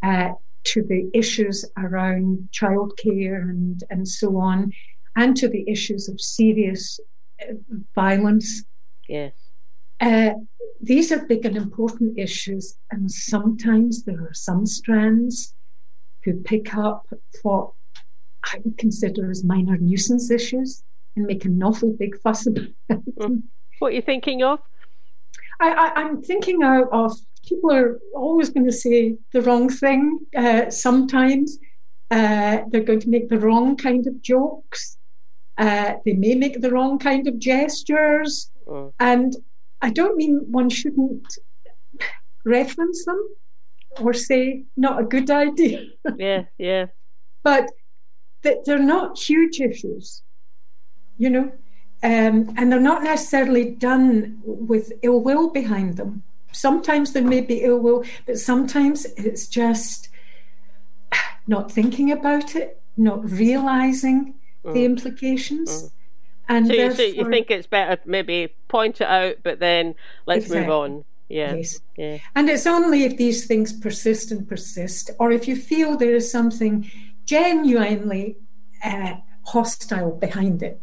[0.04, 0.30] uh,
[0.64, 4.72] to the issues around childcare and, and so on,
[5.16, 7.00] and to the issues of serious
[7.42, 7.54] uh,
[7.96, 8.64] violence.
[9.08, 9.34] Yes.
[10.00, 10.32] Uh,
[10.82, 15.54] these are big and important issues, and sometimes there are some strands
[16.24, 17.08] who pick up
[17.42, 17.72] what
[18.44, 20.84] I would consider as minor nuisance issues
[21.16, 22.68] and make an awful big fuss about
[23.18, 23.44] them.
[23.80, 24.60] What are you thinking of?
[25.60, 30.20] I, am thinking of, of, people are always going to say the wrong thing.
[30.36, 31.58] Uh, sometimes
[32.12, 34.98] uh, they're going to make the wrong kind of jokes.
[35.58, 38.52] Uh, they may make the wrong kind of gestures.
[38.68, 38.94] Mm.
[39.00, 39.36] And
[39.82, 41.38] I don't mean one shouldn't
[42.46, 43.22] reference them
[44.00, 45.86] or say not a good idea.
[46.18, 46.86] yeah, yeah.
[47.44, 47.70] But
[48.44, 50.22] that they're not huge issues,
[51.18, 51.52] you know,
[52.04, 56.24] um, and they're not necessarily done with ill will behind them.
[56.52, 60.10] Sometimes there may be ill will, but sometimes it's just
[61.48, 64.74] not thinking about it, not realizing mm.
[64.74, 65.84] the implications.
[65.84, 65.92] Mm.
[66.50, 70.62] And so you, you, think it's better maybe point it out, but then let's exactly.
[70.62, 71.06] move on.
[71.30, 71.56] Yeah.
[71.56, 71.80] Yes.
[71.98, 72.18] Yeah.
[72.36, 76.30] And it's only if these things persist and persist, or if you feel there is
[76.30, 76.92] something
[77.26, 78.38] genuinely
[78.84, 80.80] uh, hostile behind it.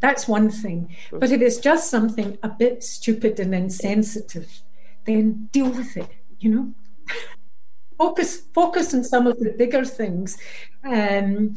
[0.00, 0.94] That's one thing.
[1.10, 4.62] But if it's just something a bit stupid and insensitive,
[5.04, 6.74] then deal with it, you know?
[7.98, 10.36] focus focus on some of the bigger things.
[10.84, 11.54] Um,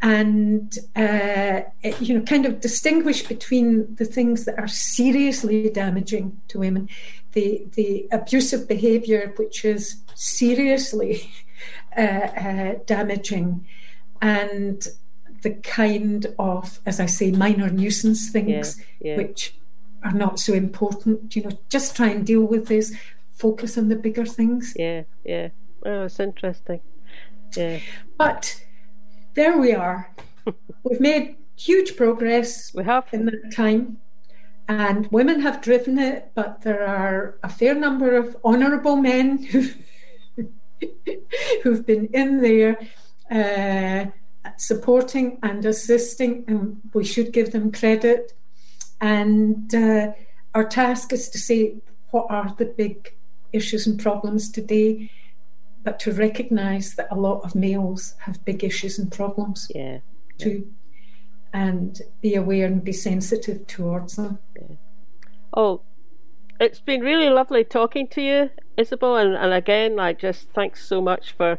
[0.00, 1.60] and uh,
[2.00, 6.88] you know, kind of distinguish between the things that are seriously damaging to women,
[7.32, 11.30] the the abusive behaviour which is seriously
[11.96, 13.66] uh, uh, damaging,
[14.22, 14.86] and
[15.42, 19.16] the kind of, as I say, minor nuisance things yeah, yeah.
[19.16, 19.54] which
[20.04, 21.34] are not so important.
[21.34, 22.94] You know, just try and deal with this.
[23.32, 24.74] Focus on the bigger things.
[24.76, 25.48] Yeah, yeah.
[25.84, 26.80] Oh, it's interesting.
[27.56, 27.78] Yeah.
[28.16, 28.60] But
[29.34, 30.14] there we are.
[30.82, 32.72] We've made huge progress.
[32.74, 33.98] We have in that time.
[34.68, 39.68] And women have driven it, but there are a fair number of honourable men who
[41.62, 42.78] who've been in there
[43.30, 44.10] uh,
[44.56, 48.32] supporting and assisting, and we should give them credit.
[49.00, 50.12] And uh,
[50.54, 51.76] our task is to say
[52.10, 53.14] what are the big
[53.52, 55.10] issues and problems today,
[55.84, 59.98] but to recognise that a lot of males have big issues and problems yeah,
[60.38, 60.66] too,
[61.54, 61.66] yeah.
[61.66, 64.38] and be aware and be sensitive towards them.
[64.56, 64.76] Yeah.
[65.54, 65.82] Oh,
[66.60, 71.00] it's been really lovely talking to you, Isobel, and, and again, like just thanks so
[71.00, 71.58] much for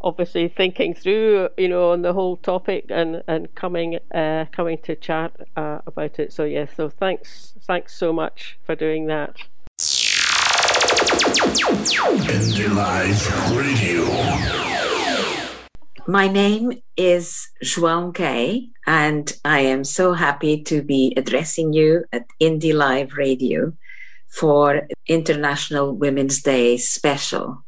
[0.00, 4.94] obviously thinking through, you know, on the whole topic and and coming uh, coming to
[4.94, 6.32] chat uh, about it.
[6.32, 9.36] So yes, yeah, so thanks thanks so much for doing that.
[11.36, 14.04] Indie Live Radio.
[16.06, 22.24] My name is João Kay, and I am so happy to be addressing you at
[22.40, 23.74] Indie Live Radio
[24.28, 27.64] for International Women's Day special.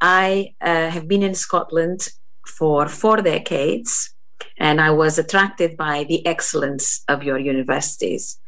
[0.00, 2.08] I uh, have been in Scotland
[2.46, 4.14] for four decades,
[4.58, 8.38] and I was attracted by the excellence of your universities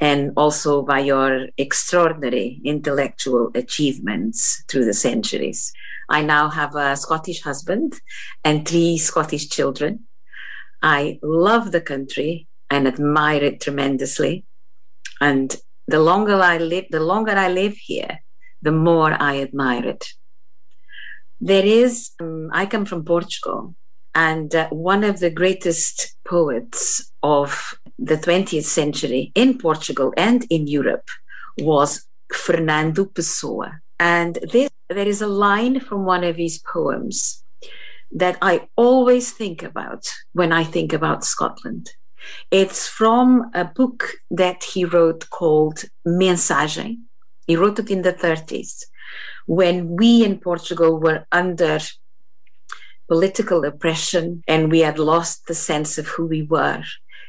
[0.00, 5.72] and also by your extraordinary intellectual achievements through the centuries.
[6.08, 7.94] I now have a Scottish husband
[8.44, 10.04] and three Scottish children.
[10.82, 14.44] I love the country and admire it tremendously.
[15.20, 15.56] And
[15.88, 18.18] the longer I live, the longer I live here,
[18.62, 20.12] the more I admire it.
[21.40, 23.74] There is, um, I come from Portugal,
[24.14, 30.66] and uh, one of the greatest poets of the 20th century in Portugal and in
[30.66, 31.08] Europe
[31.58, 33.80] was Fernando Pessoa.
[33.98, 37.42] And this, there is a line from one of his poems
[38.12, 41.90] that I always think about when I think about Scotland.
[42.50, 47.02] It's from a book that he wrote called Mensagem.
[47.46, 48.84] He wrote it in the 30s
[49.46, 51.78] when we in Portugal were under
[53.08, 56.82] political oppression and we had lost the sense of who we were.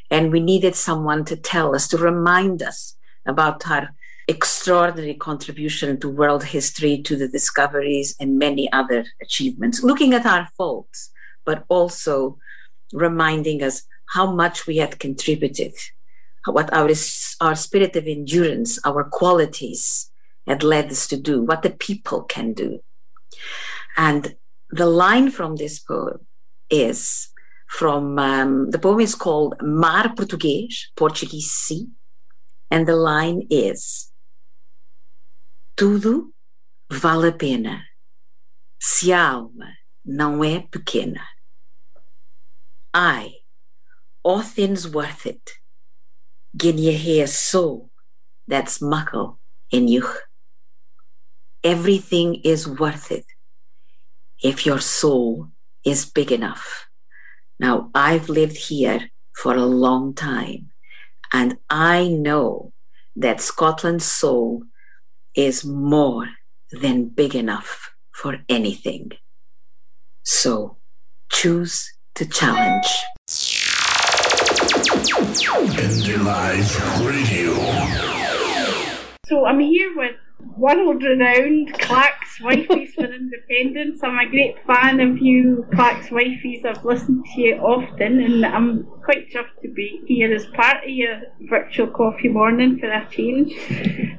[0.09, 3.89] And we needed someone to tell us, to remind us about our
[4.27, 10.47] extraordinary contribution to world history, to the discoveries, and many other achievements, looking at our
[10.57, 11.11] faults,
[11.45, 12.37] but also
[12.93, 15.73] reminding us how much we had contributed,
[16.45, 16.89] what our,
[17.41, 20.09] our spirit of endurance, our qualities
[20.45, 22.79] had led us to do, what the people can do.
[23.97, 24.35] And
[24.69, 26.25] the line from this poem
[26.69, 27.29] is
[27.67, 31.87] from um, the poem is called Mar Português, Portuguese Sea,
[32.71, 34.11] and the line is
[35.75, 36.31] Tudo
[36.89, 37.83] vale a pena
[38.79, 39.71] se a alma
[40.03, 41.23] não é pequena.
[42.93, 43.41] I,
[44.23, 45.59] all things worth it,
[46.55, 47.91] gin ye hear soul
[48.47, 49.39] that's muckle
[49.71, 50.07] in you.
[51.63, 53.25] Everything is worth it
[54.41, 55.51] if your soul
[55.83, 56.86] is big enough.
[57.59, 60.71] Now, I've lived here for a long time,
[61.33, 62.73] and I know
[63.15, 64.63] that Scotland's soul
[65.35, 66.29] is more
[66.71, 69.11] than big enough for anything.
[70.23, 70.77] So
[71.31, 72.87] choose to challenge.
[75.77, 77.53] Indie Live Radio.
[79.25, 84.01] So I'm here with world renowned Clacks Wifeys for Independence.
[84.03, 86.65] I'm a great fan of you, Clacks Wifeys.
[86.65, 90.89] I've listened to you often, and I'm quite chuffed to be here as part of
[90.89, 93.53] your virtual coffee morning for a change.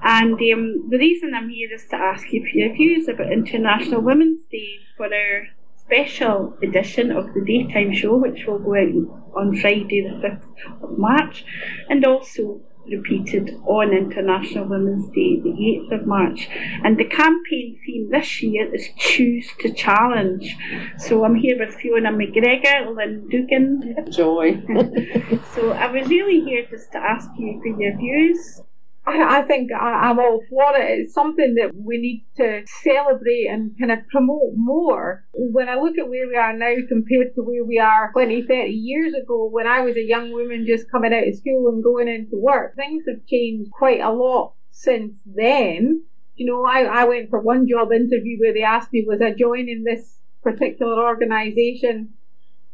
[0.02, 4.00] And um, the reason I'm here is to ask you for your views about International
[4.00, 9.57] Women's Day for our special edition of the daytime show, which will go out on
[9.57, 11.44] Friday, the 5th of March,
[11.88, 16.48] and also repeated on International Women's Day, the 8th of March.
[16.85, 20.57] And the campaign theme this year is Choose to Challenge.
[20.98, 24.11] So I'm here with Fiona McGregor, Lynn Dugan.
[24.11, 24.61] Joy.
[25.55, 28.62] so I was really here just to ask you for your views
[29.09, 31.01] I, I think I, am all for it.
[31.01, 35.25] It's something that we need to celebrate and kind of promote more.
[35.33, 38.71] When I look at where we are now compared to where we are 20, 30
[38.71, 42.09] years ago, when I was a young woman just coming out of school and going
[42.09, 46.05] into work, things have changed quite a lot since then.
[46.37, 49.33] You know, I, I went for one job interview where they asked me, was I
[49.33, 52.11] joining this particular organisation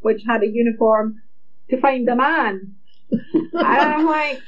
[0.00, 1.22] which had a uniform
[1.70, 2.74] to find a man?
[3.10, 4.42] and I'm like,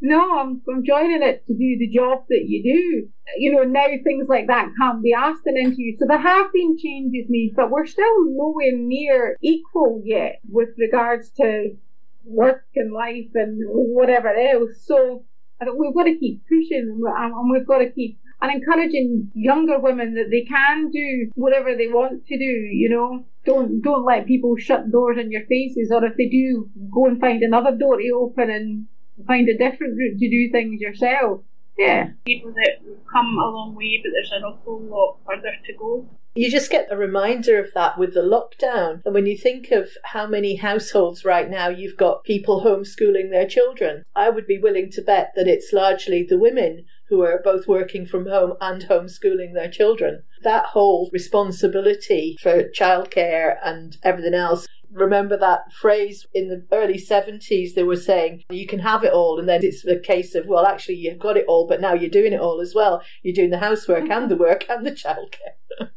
[0.00, 3.08] no, I'm, I'm joining it to do the job that you do.
[3.36, 5.98] You know, now things like that can't be asked in interviews.
[5.98, 11.30] So there have been changes made, but we're still nowhere near equal yet with regards
[11.32, 11.76] to
[12.24, 14.82] work and life and whatever else.
[14.82, 15.24] So
[15.60, 19.78] I think we've got to keep pushing and we've got to keep and encouraging younger
[19.78, 23.24] women that they can do whatever they want to do, you know.
[23.44, 27.20] Don't don't let people shut doors in your faces or if they do, go and
[27.20, 28.86] find another door to open and
[29.26, 31.42] find a different route to do things yourself.
[31.78, 32.10] Yeah.
[32.26, 36.06] People that come a long way, but there's an awful lot further to go.
[36.34, 39.02] You just get a reminder of that with the lockdown.
[39.04, 43.48] And when you think of how many households right now you've got people homeschooling their
[43.48, 47.68] children, I would be willing to bet that it's largely the women who are both
[47.68, 50.22] working from home and homeschooling their children.
[50.42, 57.74] That whole responsibility for childcare and everything else remember that phrase in the early 70s
[57.74, 60.66] they were saying you can have it all and then it's the case of well
[60.66, 63.50] actually you've got it all but now you're doing it all as well you're doing
[63.50, 65.54] the housework and the work and the childcare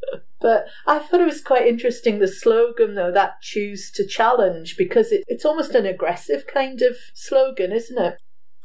[0.44, 5.14] But I thought it was quite interesting the slogan, though, that choose to challenge, because
[5.14, 8.18] it, it's almost an aggressive kind of slogan, isn't it?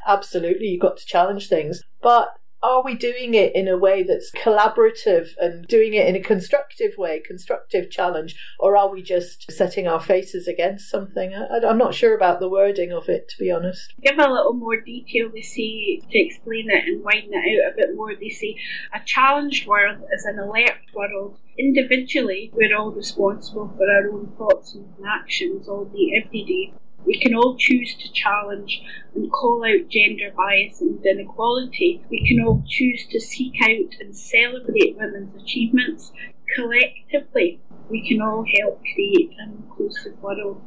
[0.05, 1.85] Absolutely, you've got to challenge things.
[2.01, 6.21] But are we doing it in a way that's collaborative and doing it in a
[6.21, 11.33] constructive way, constructive challenge, or are we just setting our faces against something?
[11.35, 13.95] I, am not sure about the wording of it, to be honest.
[14.03, 17.77] Give a little more detail, they say, to explain it and widen it out a
[17.77, 18.15] bit more.
[18.17, 18.57] They say
[18.93, 21.39] a challenged world is an alert world.
[21.57, 26.73] Individually, we're all responsible for our own thoughts and actions all day, every day.
[27.05, 28.83] We can all choose to challenge
[29.15, 32.03] and call out gender bias and inequality.
[32.11, 36.13] We can all choose to seek out and celebrate women's achievements.
[36.55, 40.61] Collectively, we can all help create an inclusive world.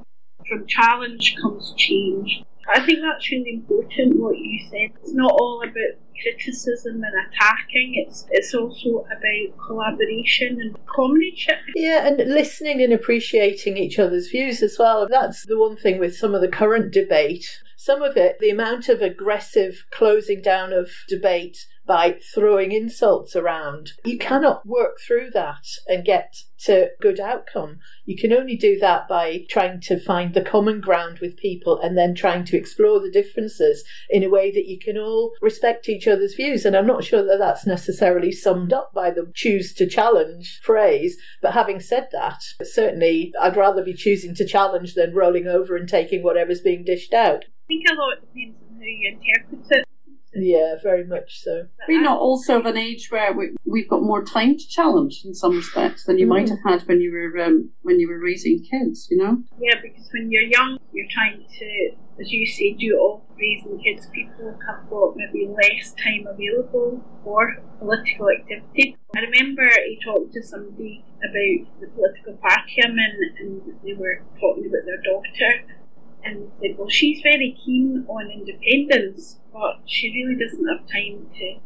[0.47, 2.43] From challenge comes change.
[2.73, 4.89] I think that's really important what you said.
[5.01, 7.93] It's not all about criticism and attacking.
[7.95, 11.57] It's it's also about collaboration and comradeship.
[11.75, 15.07] Yeah, and listening and appreciating each other's views as well.
[15.09, 17.45] That's the one thing with some of the current debate.
[17.77, 23.91] Some of it, the amount of aggressive closing down of debate by throwing insults around.
[24.05, 27.79] You cannot work through that and get to good outcome.
[28.05, 31.97] You can only do that by trying to find the common ground with people and
[31.97, 36.07] then trying to explore the differences in a way that you can all respect each
[36.07, 36.63] other's views.
[36.63, 41.17] And I'm not sure that that's necessarily summed up by the choose to challenge phrase.
[41.41, 45.89] But having said that, certainly I'd rather be choosing to challenge than rolling over and
[45.89, 47.43] taking whatever's being dished out.
[47.43, 49.90] I think a lot depends on how you interpret it.
[50.33, 51.67] Yeah, very much so.
[51.87, 55.33] We're not also of an age where we, we've got more time to challenge in
[55.33, 58.63] some respects than you might have had when you were um, when you were raising
[58.63, 59.07] kids.
[59.11, 59.43] You know.
[59.59, 64.07] Yeah, because when you're young, you're trying to, as you say, do all raising kids.
[64.13, 68.95] People have got maybe less time available for political activity.
[69.15, 74.23] I remember I talked to somebody about the political party I'm in, and they were
[74.39, 75.65] talking about their daughter
[76.23, 81.59] and said, well, she's very keen on independence, but she really doesn't have time to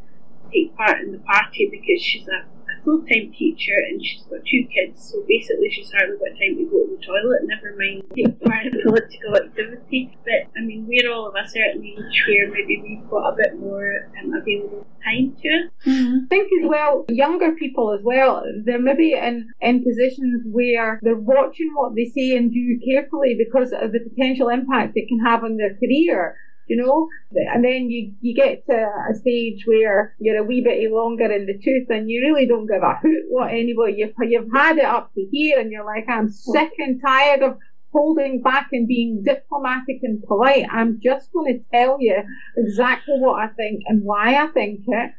[0.52, 2.46] take part in the party because she's a
[2.86, 6.66] full time teacher and she's got two kids, so basically she's hardly got time to
[6.70, 10.16] go to the toilet, never mind take part in political activity.
[10.24, 13.60] But I mean, we're all of a certain age where maybe we've got a bit
[13.60, 15.72] more um, available time to us.
[15.86, 16.18] Mm-hmm.
[16.26, 21.16] I think as well, younger people as well, they're maybe in, in positions where they're
[21.16, 25.44] watching what they say and do carefully because of the potential impact it can have
[25.44, 27.08] on their career you know?
[27.54, 31.46] And then you, you get to a stage where you're a wee bit longer in
[31.46, 34.86] the tooth and you really don't give a hoot what anybody, you've, you've had it
[34.86, 37.58] up to here and you're like, I'm sick and tired of
[37.92, 40.66] holding back and being diplomatic and polite.
[40.70, 42.18] I'm just going to tell you
[42.58, 45.12] exactly what I think and why I think it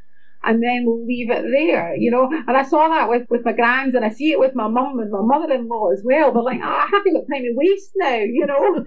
[0.47, 2.31] and then we'll leave it there, you know.
[2.47, 5.01] And I saw that with, with my grands and I see it with my mum
[5.01, 6.33] and my mother in law as well.
[6.33, 8.85] They're like, oh, I haven't got time to waste now, you know.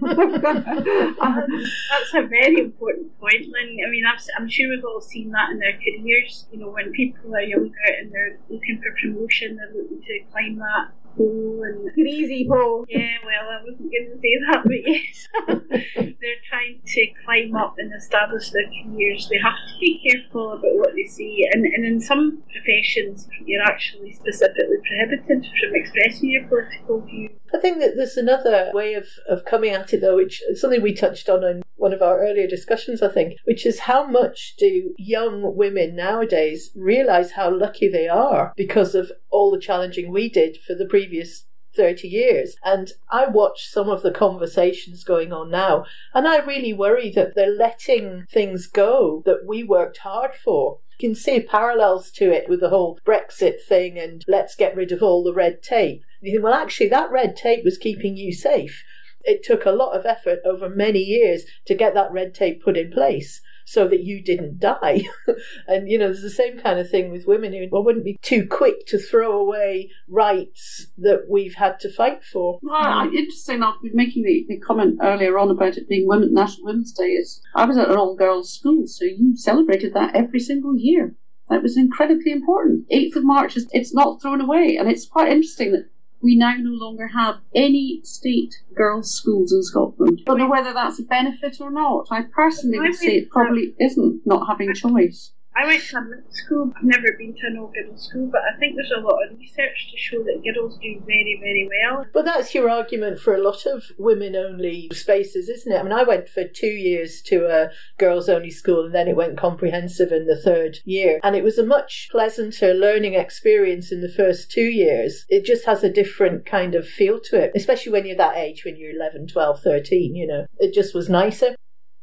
[1.20, 3.78] That's a very important point, Lynn.
[3.86, 6.46] I mean, I've, I'm sure we've all seen that in their careers.
[6.50, 10.56] You know, when people are younger and they're looking for promotion, they're looking to climb
[10.56, 12.84] that pole and crazy pole.
[12.88, 15.28] Yeah, well, I wasn't going to say that, but yes,
[16.20, 19.28] they're trying to climb up and establish their careers.
[19.28, 23.62] They have to be careful about what they say, and, and in some professions, you're
[23.62, 27.39] actually specifically prohibited from expressing your political views.
[27.52, 30.82] I think that there's another way of, of coming at it, though, which is something
[30.82, 34.54] we touched on in one of our earlier discussions, I think, which is how much
[34.58, 40.28] do young women nowadays realize how lucky they are because of all the challenging we
[40.28, 42.56] did for the previous 30 years.
[42.64, 45.84] And I watch some of the conversations going on now,
[46.14, 50.78] and I really worry that they're letting things go that we worked hard for.
[50.98, 54.92] You can see parallels to it with the whole Brexit thing and let's get rid
[54.92, 56.04] of all the red tape.
[56.20, 58.82] You think, well, actually, that red tape was keeping you safe.
[59.22, 62.76] It took a lot of effort over many years to get that red tape put
[62.76, 65.02] in place so that you didn't die.
[65.68, 68.18] and, you know, there's the same kind of thing with women who well, wouldn't be
[68.20, 72.58] too quick to throw away rights that we've had to fight for.
[72.62, 76.92] Well, interesting enough, making the, the comment earlier on about it being Women, National Women's
[76.92, 80.76] Day is I was at an all girls school, so you celebrated that every single
[80.76, 81.14] year.
[81.48, 82.88] That was incredibly important.
[82.90, 85.90] 8th of March is it's not thrown away, and it's quite interesting that
[86.22, 90.20] we now no longer have any state girls' schools in Scotland.
[90.22, 92.06] I don't know whether that's a benefit or not.
[92.10, 95.32] I personally would say it probably isn't not having choice.
[95.60, 96.72] I went to a mixed school.
[96.74, 99.38] I've never been to an all girls school, but I think there's a lot of
[99.38, 102.06] research to show that girls do very, very well.
[102.14, 105.78] But that's your argument for a lot of women only spaces, isn't it?
[105.78, 109.16] I mean, I went for two years to a girls only school and then it
[109.16, 111.20] went comprehensive in the third year.
[111.22, 115.26] And it was a much pleasanter learning experience in the first two years.
[115.28, 118.64] It just has a different kind of feel to it, especially when you're that age,
[118.64, 120.46] when you're 11, 12, 13, you know.
[120.58, 121.54] It just was nicer.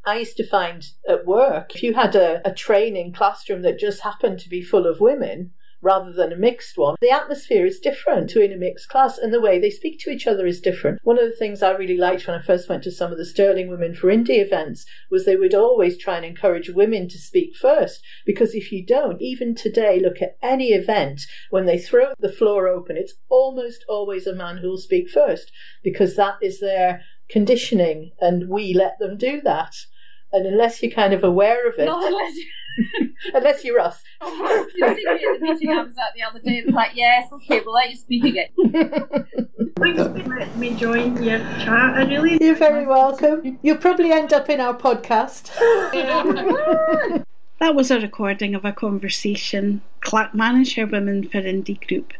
[0.08, 4.04] I used to find at work, if you had a, a training classroom that just
[4.04, 5.52] happened to be full of women,
[5.82, 9.34] rather than a mixed one, the atmosphere is different to in a mixed class and
[9.34, 11.00] the way they speak to each other is different.
[11.04, 13.26] One of the things I really liked when I first went to some of the
[13.26, 17.58] Stirling Women for Indy events was they would always try and encourage women to speak
[17.58, 22.32] first because if you don't, even today, look at any event, when they throw the
[22.32, 25.52] floor open, it's almost always a man who will speak first
[25.84, 29.76] because that is their conditioning and we let them do that.
[30.34, 32.34] And unless you're kind of aware of it, Not unless
[33.34, 36.40] unless you're us, oh, you see me at the meeting I was at the other
[36.40, 36.58] day.
[36.58, 38.50] It's like, yes, okay, we'll let you speak again.
[39.80, 41.70] Thanks for letting me join your chat.
[41.70, 42.38] I really.
[42.44, 43.60] you're very welcome.
[43.62, 45.52] You'll probably end up in our podcast.
[47.60, 52.14] That was a recording of a conversation Clackmannanshire Women for Indie Group.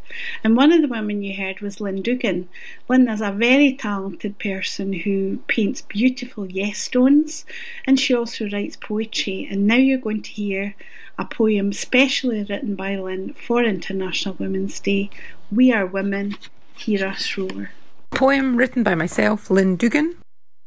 [0.44, 2.50] And one of the women you heard was Lynn Dugan.
[2.90, 7.46] Lynn is a very talented person who paints beautiful yes stones
[7.86, 9.48] and she also writes poetry.
[9.50, 10.74] And now you're going to hear
[11.20, 15.12] a poem specially written by Lynn for International Women's Day
[15.52, 16.36] We Are Women,
[16.76, 17.70] Hear Us Roar.
[18.10, 20.16] Poem written by myself, Lynn Dugan,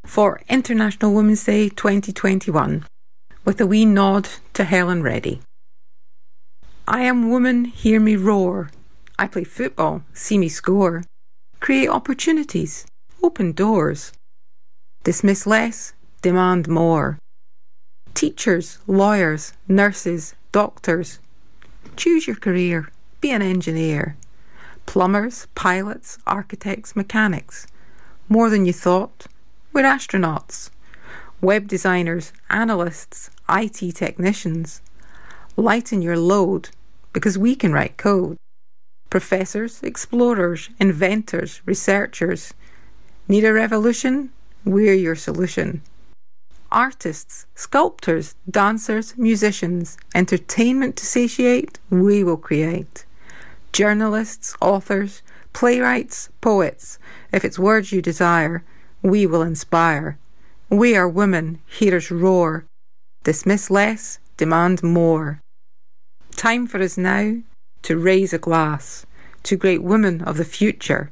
[0.07, 2.85] for International Women's Day 2021,
[3.45, 5.41] with a wee nod to Helen Reddy.
[6.87, 8.71] I am woman, hear me roar.
[9.19, 11.05] I play football, see me score.
[11.61, 12.87] Create opportunities,
[13.23, 14.13] open doors.
[15.05, 17.19] Dismiss less, demand more.
[18.15, 21.19] Teachers, lawyers, nurses, doctors.
[21.97, 24.17] Choose your career, be an engineer.
[24.87, 27.67] Plumbers, pilots, architects, mechanics.
[28.29, 29.27] More than you thought,
[29.73, 30.71] we're astronauts.
[31.43, 34.83] Web designers, analysts, IT technicians.
[35.57, 36.69] Lighten your load
[37.15, 38.37] because we can write code.
[39.09, 42.53] Professors, explorers, inventors, researchers.
[43.27, 44.31] Need a revolution?
[44.67, 45.81] We're your solution.
[46.71, 53.07] Artists, sculptors, dancers, musicians, entertainment to satiate, we will create.
[53.73, 55.23] Journalists, authors,
[55.55, 56.99] playwrights, poets,
[57.33, 58.63] if it's words you desire,
[59.03, 60.19] we will inspire.
[60.71, 62.65] We are women, hear us roar.
[63.25, 65.41] Dismiss less, demand more.
[66.37, 67.39] Time for us now
[67.83, 69.05] to raise a glass
[69.43, 71.11] to great women of the future,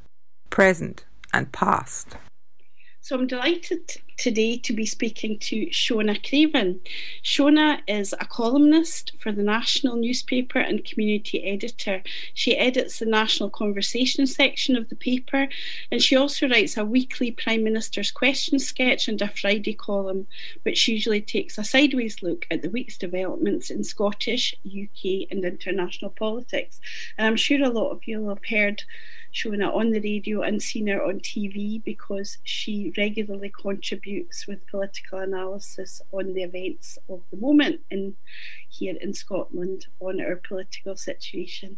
[0.49, 1.05] present
[1.35, 2.17] and past.
[3.01, 6.81] So I'm delighted today to be speaking to Shona Craven.
[7.23, 12.03] Shona is a columnist for the national newspaper and community editor.
[12.35, 15.49] She edits the national conversation section of the paper
[15.91, 20.27] and she also writes a weekly Prime Minister's question sketch and a Friday column,
[20.65, 26.11] which usually takes a sideways look at the week's developments in Scottish, UK, and international
[26.11, 26.81] politics.
[27.17, 28.83] And I'm sure a lot of you will have heard
[29.33, 35.19] Shona on the radio and seen her on TV because she regularly contributes with political
[35.19, 38.17] analysis on the events of the moment in
[38.69, 41.77] here in Scotland on our political situation.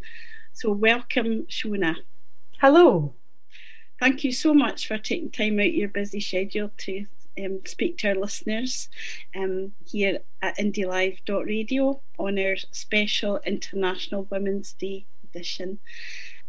[0.53, 1.95] So welcome, Shona.
[2.59, 3.13] Hello.
[3.99, 7.05] Thank you so much for taking time out your busy schedule to
[7.43, 8.89] um, speak to our listeners
[9.35, 15.79] um, here at IndieLive.radio on our special International Women's Day edition.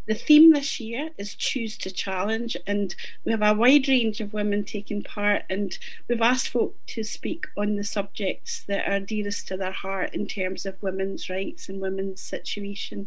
[0.05, 2.93] The theme this year is Choose to Challenge, and
[3.25, 5.45] we have a wide range of women taking part.
[5.49, 5.79] And
[6.09, 10.27] we've asked folk to speak on the subjects that are dearest to their heart in
[10.27, 13.07] terms of women's rights and women's situation.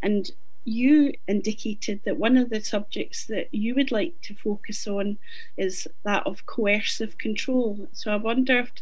[0.00, 0.30] And
[0.64, 5.18] you indicated that one of the subjects that you would like to focus on
[5.58, 7.86] is that of coercive control.
[7.92, 8.72] So I wonder if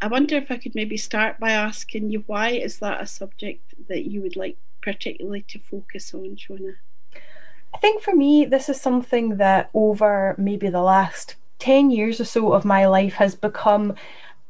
[0.00, 3.74] I wonder if I could maybe start by asking you why is that a subject
[3.88, 6.76] that you would like particularly to focus on, Shona?
[7.74, 12.24] I think for me, this is something that over maybe the last 10 years or
[12.24, 13.94] so of my life has become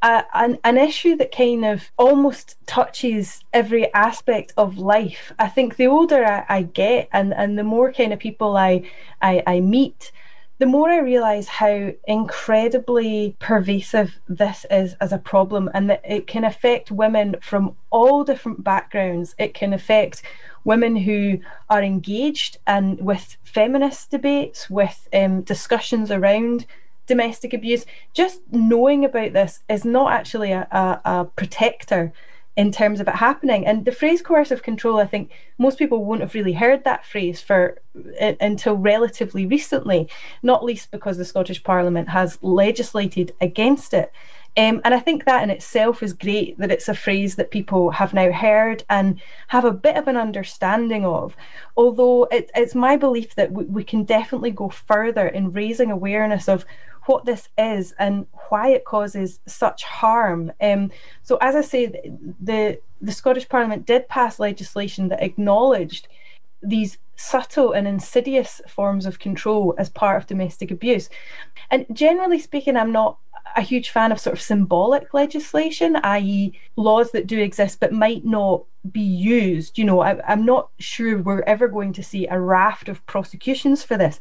[0.02, 5.32] an, an issue that kind of almost touches every aspect of life.
[5.38, 8.88] I think the older I, I get and, and the more kind of people I,
[9.20, 10.12] I, I meet,
[10.58, 16.26] the more I realise how incredibly pervasive this is as a problem and that it
[16.26, 19.34] can affect women from all different backgrounds.
[19.38, 20.22] It can affect
[20.64, 26.66] women who are engaged and with feminist debates, with um, discussions around
[27.06, 27.86] domestic abuse.
[28.12, 32.12] Just knowing about this is not actually a, a, a protector.
[32.58, 33.64] in terms of it happening.
[33.64, 37.40] And the phrase coercive control, I think most people won't have really heard that phrase
[37.40, 37.80] for
[38.20, 40.08] uh, until relatively recently,
[40.42, 44.10] not least because the Scottish Parliament has legislated against it.
[44.58, 47.92] Um, and I think that in itself is great that it's a phrase that people
[47.92, 51.36] have now heard and have a bit of an understanding of.
[51.76, 56.48] Although it, it's my belief that we, we can definitely go further in raising awareness
[56.48, 56.66] of
[57.06, 60.50] what this is and why it causes such harm.
[60.60, 60.90] Um,
[61.22, 61.86] so, as I say,
[62.40, 66.08] the the Scottish Parliament did pass legislation that acknowledged
[66.60, 71.08] these subtle and insidious forms of control as part of domestic abuse.
[71.70, 73.18] And generally speaking, I'm not
[73.56, 78.24] a huge fan of sort of symbolic legislation, i.e., laws that do exist but might
[78.24, 79.78] not be used.
[79.78, 83.82] You know, I, am not sure we're ever going to see a raft of prosecutions
[83.82, 84.20] for this.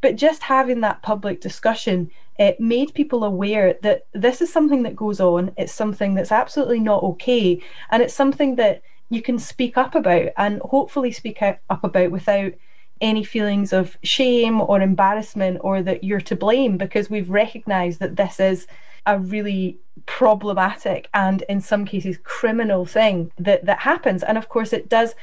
[0.00, 4.94] But just having that public discussion it made people aware that this is something that
[4.94, 5.52] goes on.
[5.56, 7.60] It's something that's absolutely not okay.
[7.90, 12.52] And it's something that you can speak up about and hopefully speak up about without
[13.00, 18.16] any feelings of shame or embarrassment or that you're to blame because we've recognized that
[18.16, 18.66] this is
[19.06, 24.22] a really problematic and in some cases criminal thing that that happens.
[24.22, 25.14] And of course it does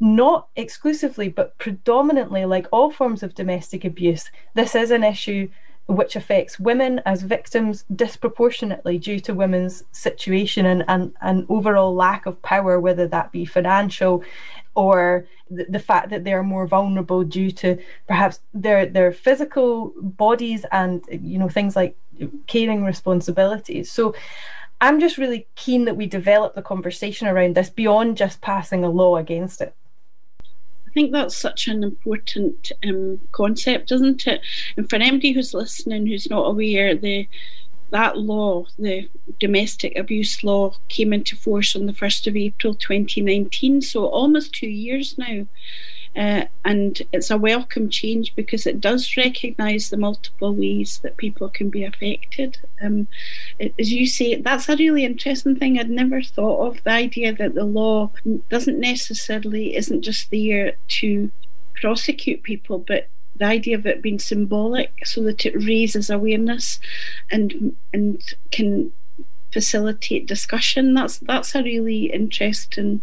[0.00, 5.48] not exclusively but predominantly like all forms of domestic abuse this is an issue
[5.86, 12.40] which affects women as victims disproportionately due to women's situation and, and overall lack of
[12.42, 14.22] power, whether that be financial
[14.74, 15.26] or
[15.68, 21.38] the, fact that they're more vulnerable due to perhaps their their physical bodies and you
[21.38, 21.96] know things like
[22.46, 23.90] caring responsibilities.
[23.90, 24.14] So
[24.80, 28.90] I'm just really keen that we develop the conversation around this beyond just passing a
[28.90, 29.74] law against it.
[30.40, 34.42] I think that's such an important um, concept, isn't it?
[34.76, 37.28] And for anybody who's listening who's not aware, the
[37.92, 43.80] that law, the domestic abuse law, came into force on the 1st of April 2019,
[43.82, 45.46] so almost two years now.
[46.14, 51.48] Uh, and it's a welcome change because it does recognise the multiple ways that people
[51.48, 52.58] can be affected.
[52.82, 53.08] Um,
[53.78, 55.78] as you say, that's a really interesting thing.
[55.78, 58.10] I'd never thought of the idea that the law
[58.50, 61.32] doesn't necessarily isn't just there to
[61.80, 66.80] prosecute people, but the idea of it being symbolic so that it raises awareness
[67.30, 68.20] and and
[68.50, 68.92] can
[69.52, 70.94] facilitate discussion.
[70.94, 73.02] That's that's a really interesting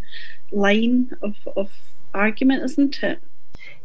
[0.52, 1.72] line of, of
[2.14, 3.22] argument, isn't it?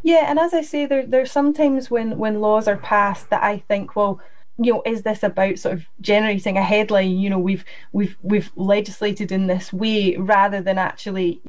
[0.02, 3.58] Yeah, and as I say, there there's sometimes when when laws are passed that I
[3.58, 4.20] think, well,
[4.58, 7.18] you know is this about sort of generating a headline?
[7.18, 11.40] You know we've we've we've legislated in this way rather than actually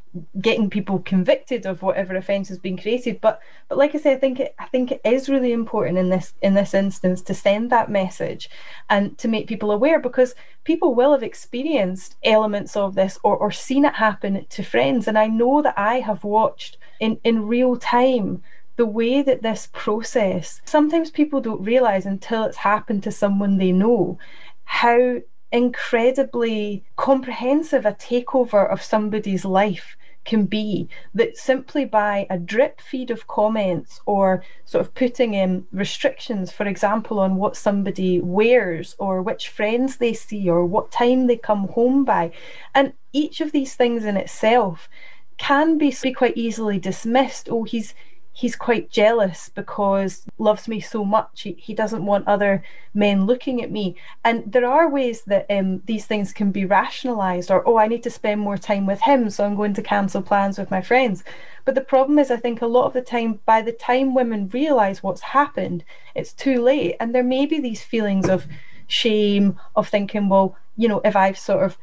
[0.41, 3.21] getting people convicted of whatever offence has been created.
[3.21, 6.09] But but like i say i think it i think it is really important in
[6.09, 8.49] this in this instance to send that message
[8.89, 13.51] and to make people aware because people will have experienced elements of this or, or
[13.51, 15.07] seen it happen to friends.
[15.07, 18.41] And i know that i have watched in in real time
[18.75, 23.71] the way that this process, sometimes people don't realize until it's happened to someone they
[23.71, 24.17] know,
[24.65, 25.17] how
[25.51, 29.95] incredibly comprehensive a takeover of somebody's life
[30.25, 35.65] can be that simply by a drip feed of comments or sort of putting in
[35.71, 41.27] restrictions, for example, on what somebody wears or which friends they see or what time
[41.27, 42.31] they come home by.
[42.73, 44.89] And each of these things in itself
[45.37, 47.47] can be, be quite easily dismissed.
[47.49, 47.93] Oh, he's
[48.37, 51.43] he's quite jealous because loves me so much.
[51.43, 52.61] He, he doesn't want other
[52.93, 53.95] men looking at me.
[54.25, 58.03] And there are ways that um, these things can be rationalized or oh i need
[58.03, 61.23] to spend more time with him so i'm going to cancel plans with my friends.
[61.63, 64.49] But the problem is i think a lot of the time by the time women
[64.49, 66.97] realize what's happened it's too late.
[66.99, 68.47] And there may be these feelings of
[68.87, 71.77] shame of thinking well you know if i've sort of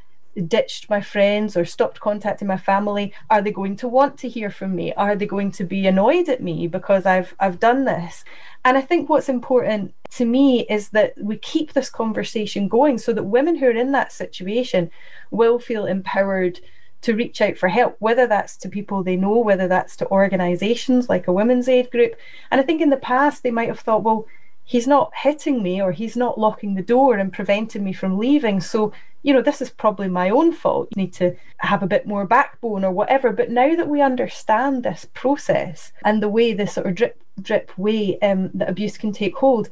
[0.47, 3.13] ditched my friends or stopped contacting my family?
[3.31, 4.93] Are they going to want to hear from me?
[4.95, 8.25] Are they going to be annoyed at me because i've i've done this?
[8.65, 13.13] And i think what's important to me is that we keep this conversation going so
[13.13, 14.91] that women who are in that situation
[15.31, 16.61] will feel empowered
[17.03, 21.09] to reach out for help, whether that's to people they know, whether that's to organisations
[21.09, 22.15] like a women's aid group.
[22.51, 24.27] And I think in the past they might have thought, well,
[24.65, 28.61] he's not hitting me or he's not locking the door and preventing me from leaving.
[28.61, 28.93] So
[29.23, 30.89] you know, this is probably my own fault.
[30.95, 33.33] You need to have a bit more backbone or whatever.
[33.33, 37.77] But now that we understand this process and the way this sort of drip, drip
[37.79, 39.69] way um, that abuse can take hold,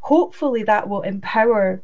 [0.00, 1.82] hopefully that will empower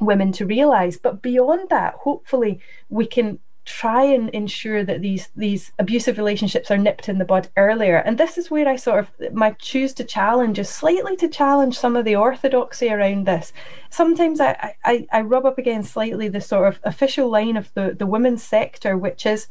[0.00, 0.96] women to realize.
[0.96, 6.78] But beyond that, hopefully we can try and ensure that these these abusive relationships are
[6.78, 7.96] nipped in the bud earlier.
[7.96, 11.76] And this is where I sort of my choose to challenge is slightly to challenge
[11.76, 13.52] some of the orthodoxy around this.
[13.90, 17.94] Sometimes I, I, I rub up against slightly the sort of official line of the,
[17.98, 19.48] the women's sector, which is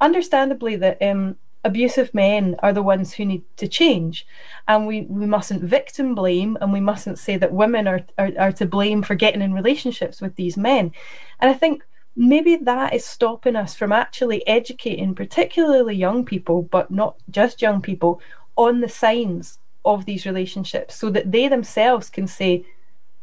[0.00, 4.26] understandably that um, abusive men are the ones who need to change.
[4.66, 8.52] And we, we mustn't victim blame and we mustn't say that women are, are, are
[8.52, 10.92] to blame for getting in relationships with these men.
[11.40, 11.82] And I think
[12.18, 17.80] maybe that is stopping us from actually educating, particularly young people, but not just young
[17.80, 18.20] people,
[18.56, 22.66] on the signs of these relationships so that they themselves can say,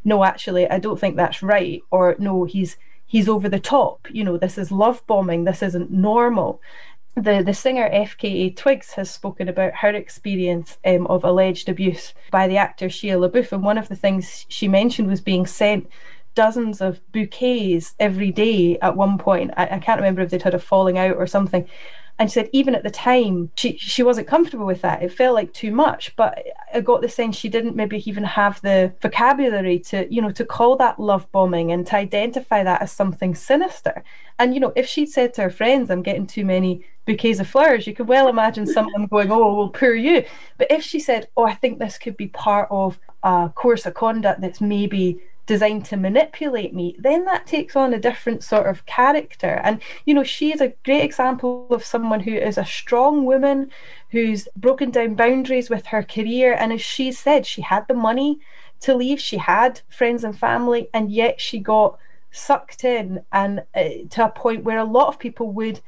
[0.06, 4.08] no, actually, I don't think that's right, or no, he's he's over the top.
[4.10, 5.44] You know, this is love bombing.
[5.44, 6.62] This isn't normal.
[7.16, 12.48] The the singer FKA Twigs has spoken about her experience um, of alleged abuse by
[12.48, 15.90] the actor Shia LaBeouf, and one of the things she mentioned was being sent
[16.36, 19.52] dozens of bouquets every day at one point.
[19.58, 21.68] I, I can't remember if they'd had a falling out or something.
[22.18, 25.04] And she said even at the time she she wasn't comfortable with that.
[25.04, 26.16] It felt like too much.
[26.16, 30.32] But I got the sense she didn't maybe even have the vocabulary to, you know,
[30.32, 34.04] to call that love bombing and to identify that as something sinister.
[34.40, 37.48] And you know, if she'd said to her friends, I'm getting too many bouquets of
[37.48, 40.24] flowers, you could well imagine someone going, Oh, well, poor you.
[40.58, 43.94] But if she said, Oh, I think this could be part of a course of
[43.94, 48.86] conduct that's maybe designed to manipulate me, then that takes on a different sort of
[48.86, 49.62] character.
[49.64, 53.72] And, you know, she is a great example of someone who is a strong woman
[54.10, 56.54] who's broken down boundaries with her career.
[56.54, 58.40] And as she said, she had the money
[58.82, 61.98] to leave, she had friends and family, and yet she got
[62.32, 65.80] sucked in and uh, to a point where a lot of people would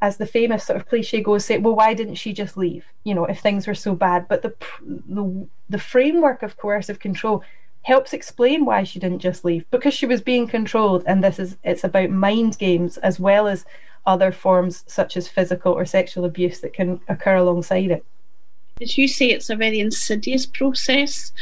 [0.00, 3.14] as the famous sort of cliche goes say well why didn't she just leave you
[3.14, 7.42] know if things were so bad but the the, the framework of coercive control
[7.82, 11.56] helps explain why she didn't just leave because she was being controlled and this is
[11.64, 13.64] it's about mind games as well as
[14.06, 18.04] other forms such as physical or sexual abuse that can occur alongside it.
[18.80, 21.32] As you say it's a very insidious process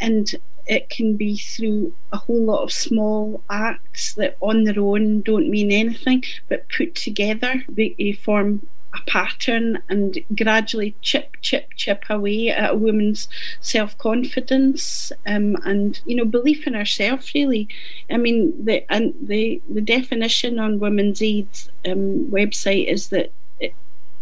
[0.00, 0.34] and
[0.66, 5.48] it can be through a whole lot of small acts that on their own don't
[5.48, 8.66] mean anything but put together they form
[8.96, 13.28] a pattern and gradually chip, chip, chip away at a woman's
[13.60, 17.30] self confidence um, and you know belief in herself.
[17.34, 17.68] Really,
[18.10, 23.32] I mean the and the the definition on Women's Aid's um, website is that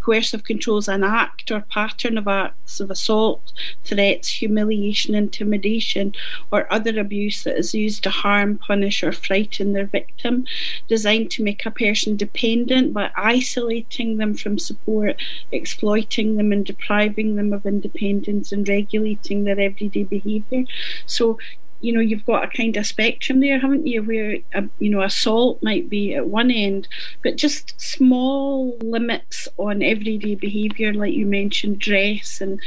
[0.04, 3.52] coercive control is an act or pattern of acts of assault,
[3.84, 6.14] threats, humiliation, intimidation,
[6.52, 10.44] or other abuse that is used to harm, punish, or frighten their victim,
[10.88, 15.16] designed to make a person dependent by isolating them from support,
[15.52, 20.64] exploiting them, and depriving them of independence and regulating their everyday behaviour.
[21.06, 21.38] So,
[21.84, 25.02] you know you've got a kind of spectrum there haven't you where a, you know
[25.02, 26.88] assault might be at one end
[27.22, 32.58] but just small limits on everyday behavior like you mentioned dress and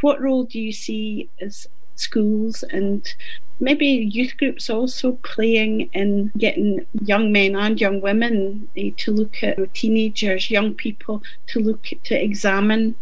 [0.00, 3.14] what role do you see as schools and
[3.60, 9.42] maybe youth groups also playing in getting young men and young women uh, to look
[9.42, 12.94] at teenagers young people to look to examine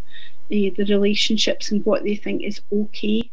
[0.50, 3.30] uh, the relationships and what they think is okay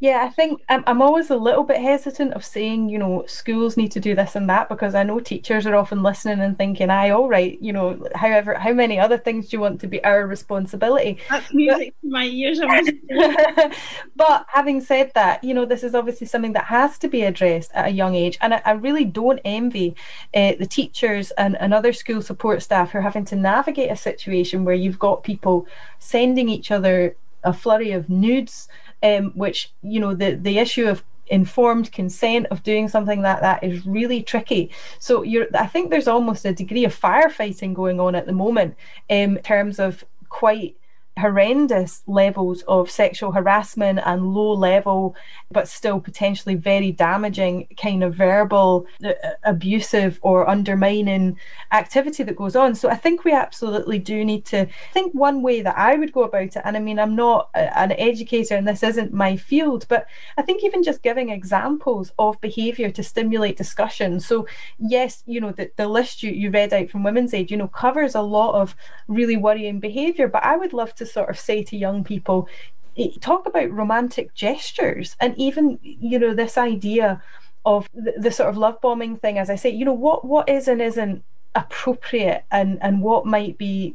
[0.00, 3.76] yeah, I think I'm, I'm always a little bit hesitant of saying, you know, schools
[3.76, 6.88] need to do this and that because I know teachers are often listening and thinking,
[6.88, 10.02] "I all right, you know, however, how many other things do you want to be
[10.04, 12.60] our responsibility?" That's music but, to my ears.
[14.16, 17.72] but having said that, you know, this is obviously something that has to be addressed
[17.74, 19.96] at a young age, and I, I really don't envy
[20.32, 23.96] uh, the teachers and, and other school support staff who are having to navigate a
[23.96, 25.66] situation where you've got people
[25.98, 28.68] sending each other a flurry of nudes
[29.02, 33.62] um, which you know the the issue of informed consent of doing something like that
[33.62, 34.70] is really tricky.
[34.98, 38.76] So you're I think there's almost a degree of firefighting going on at the moment
[39.10, 40.76] um, in terms of quite
[41.18, 45.14] horrendous levels of sexual harassment and low level,
[45.50, 49.12] but still potentially very damaging kind of verbal uh,
[49.44, 51.36] abusive or undermining
[51.72, 52.74] activity that goes on.
[52.74, 56.22] So I think we absolutely do need to think one way that I would go
[56.22, 56.62] about it.
[56.64, 60.06] And I mean, I'm not an educator and this isn't my field, but
[60.36, 64.20] I think even just giving examples of behaviour to stimulate discussion.
[64.20, 64.46] So,
[64.78, 67.68] yes, you know, the, the list you, you read out from Women's Aid, you know,
[67.68, 71.62] covers a lot of really worrying behaviour, but I would love to sort of say
[71.64, 72.48] to young people,
[72.96, 75.16] eh, talk about romantic gestures.
[75.20, 77.22] And even, you know, this idea
[77.64, 80.48] of the, the sort of love bombing thing, as I say, you know, what what
[80.48, 81.22] is and isn't
[81.54, 83.94] appropriate and and what might be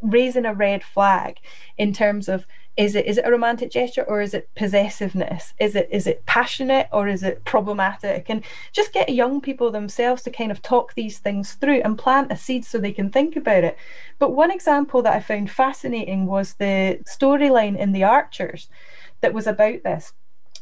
[0.00, 1.38] raising a red flag
[1.76, 2.46] in terms of
[2.76, 5.52] is it is it a romantic gesture or is it possessiveness?
[5.58, 8.30] Is it is it passionate or is it problematic?
[8.30, 8.42] And
[8.72, 12.36] just get young people themselves to kind of talk these things through and plant a
[12.36, 13.76] seed so they can think about it.
[14.18, 18.68] But one example that i found fascinating was the storyline in the archers
[19.20, 20.12] that was about this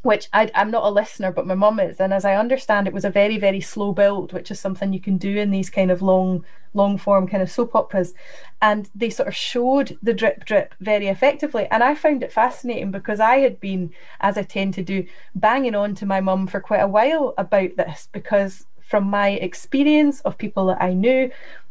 [0.03, 2.01] which I, am not a listener, but my mum is.
[2.01, 5.01] And as I understand, it was a very, very slow build, which is something you
[5.01, 6.45] can do in these kind of long,
[6.75, 8.15] long form kind of soap operas.
[8.63, 11.67] And they sort of showed the drip drip very effectively.
[11.71, 15.75] And I found it fascinating because I had been, as I tend to do, banging
[15.75, 20.39] on to my mum for quite a while about this because from my experience of
[20.39, 21.31] people that I knew,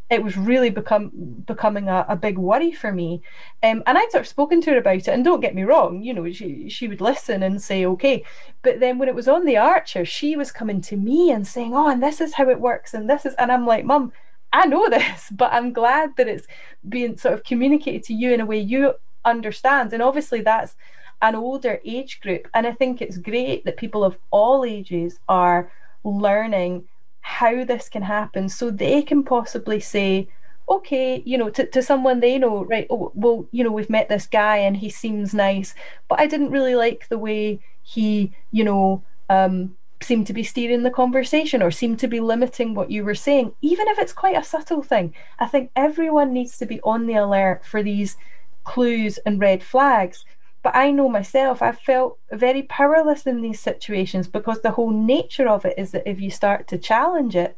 [0.10, 1.12] it was really become
[1.46, 3.22] becoming a, a big worry for me.
[3.62, 6.02] Um, and I'd sort of spoken to her about it, and don't get me wrong,
[6.02, 8.24] you know, she she would listen and say okay.
[8.62, 11.74] But then when it was on the Archer, she was coming to me and saying,
[11.76, 14.14] "Oh, and this is how it works, and this is," and I'm like, "Mum,
[14.54, 16.48] I know this, but I'm glad that it's
[16.88, 18.94] being sort of communicated to you in a way you
[19.26, 20.76] understand." And obviously, that's
[21.22, 25.72] an older age group, and I think it's great that people of all ages are
[26.04, 26.86] learning
[27.28, 30.28] how this can happen so they can possibly say
[30.70, 34.08] okay you know to, to someone they know right oh well you know we've met
[34.10, 35.76] this guy and he seems nice
[36.08, 40.84] but i didn't really like the way he you know um seemed to be steering
[40.84, 44.38] the conversation or seemed to be limiting what you were saying even if it's quite
[44.38, 45.14] a subtle thing.
[45.40, 48.16] I think everyone needs to be on the alert for these
[48.64, 50.26] clues and red flags
[50.68, 55.48] but I know myself, I felt very powerless in these situations because the whole nature
[55.48, 57.56] of it is that if you start to challenge it,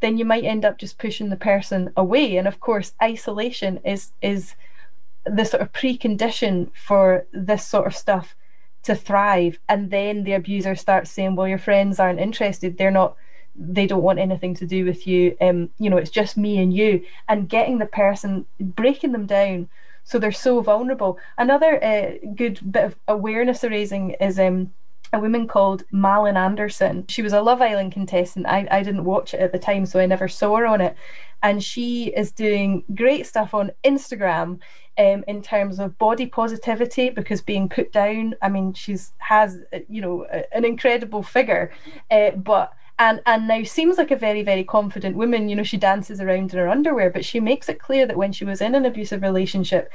[0.00, 2.36] then you might end up just pushing the person away.
[2.36, 4.54] And of course, isolation is is
[5.24, 8.36] the sort of precondition for this sort of stuff
[8.82, 9.58] to thrive.
[9.66, 13.16] And then the abuser starts saying, Well, your friends aren't interested, they're not
[13.56, 15.38] they don't want anything to do with you.
[15.40, 17.02] Um, you know, it's just me and you.
[17.30, 19.70] And getting the person breaking them down
[20.04, 21.18] so they're so vulnerable.
[21.38, 24.72] Another uh, good bit of awareness raising is um,
[25.12, 27.06] a woman called Malin Andersson.
[27.08, 28.46] She was a Love Island contestant.
[28.46, 30.96] I, I didn't watch it at the time, so I never saw her on it.
[31.42, 34.60] And she is doing great stuff on Instagram
[34.96, 40.00] um, in terms of body positivity because being put down, I mean, she's has, you
[40.00, 41.72] know, an incredible figure,
[42.10, 42.72] uh, but
[43.02, 45.48] and and now seems like a very very confident woman.
[45.48, 48.32] You know she dances around in her underwear but she makes it clear that when
[48.32, 49.90] she was in an abusive relationship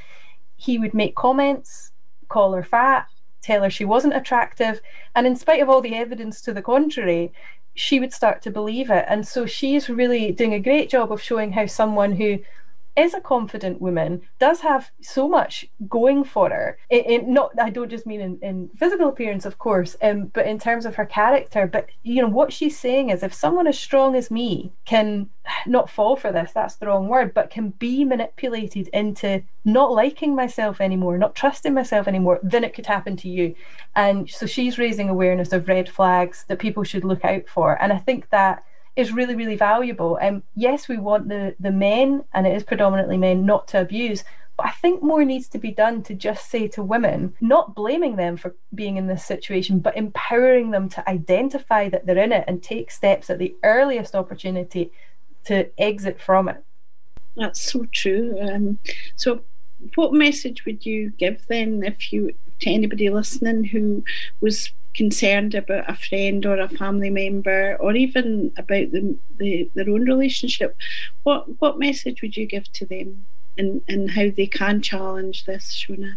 [0.58, 1.92] he would make comments
[2.30, 3.08] call her fat
[3.42, 4.82] tell her she wasn't attractive.
[5.16, 7.32] And in spite of all the evidence to the contrary
[7.76, 9.06] she would start to believe it.
[9.08, 12.40] And so she's really doing a great job of showing how someone who
[12.98, 16.78] is a confident woman, does have so much going for her.
[16.92, 20.86] Not, I don't just mean in, in physical appearance, of course, um, but in terms
[20.86, 21.68] of her character.
[21.68, 25.30] But you know what she's saying is, if someone as strong as me can
[25.66, 30.36] not fall for this, that's the wrong word, but can be manipulated into not liking
[30.36, 33.54] myself anymore, not trusting myself anymore, then it could happen to you.
[33.96, 37.82] And so she's raising awareness of red flags that people should look out for.
[37.82, 38.64] And I think that
[38.98, 40.18] is really, really valuable.
[40.18, 43.80] And um, yes, we want the, the men, and it is predominantly men, not to
[43.80, 44.24] abuse.
[44.58, 48.16] But I think more needs to be done to just say to women, not blaming
[48.16, 52.46] them for being in this situation, but empowering them to identify that they're in it
[52.48, 54.92] and take steps at the earliest opportunity
[55.46, 56.64] to exit from it.
[57.36, 58.36] That's so true.
[58.42, 58.80] Um,
[59.16, 59.42] so,
[59.94, 64.04] what message would you give then if you to anybody listening who
[64.42, 69.90] was concerned about a friend or a family member or even about the, the, their
[69.90, 70.76] own relationship,
[71.24, 73.26] what what message would you give to them
[73.58, 76.16] and, and how they can challenge this, Shona?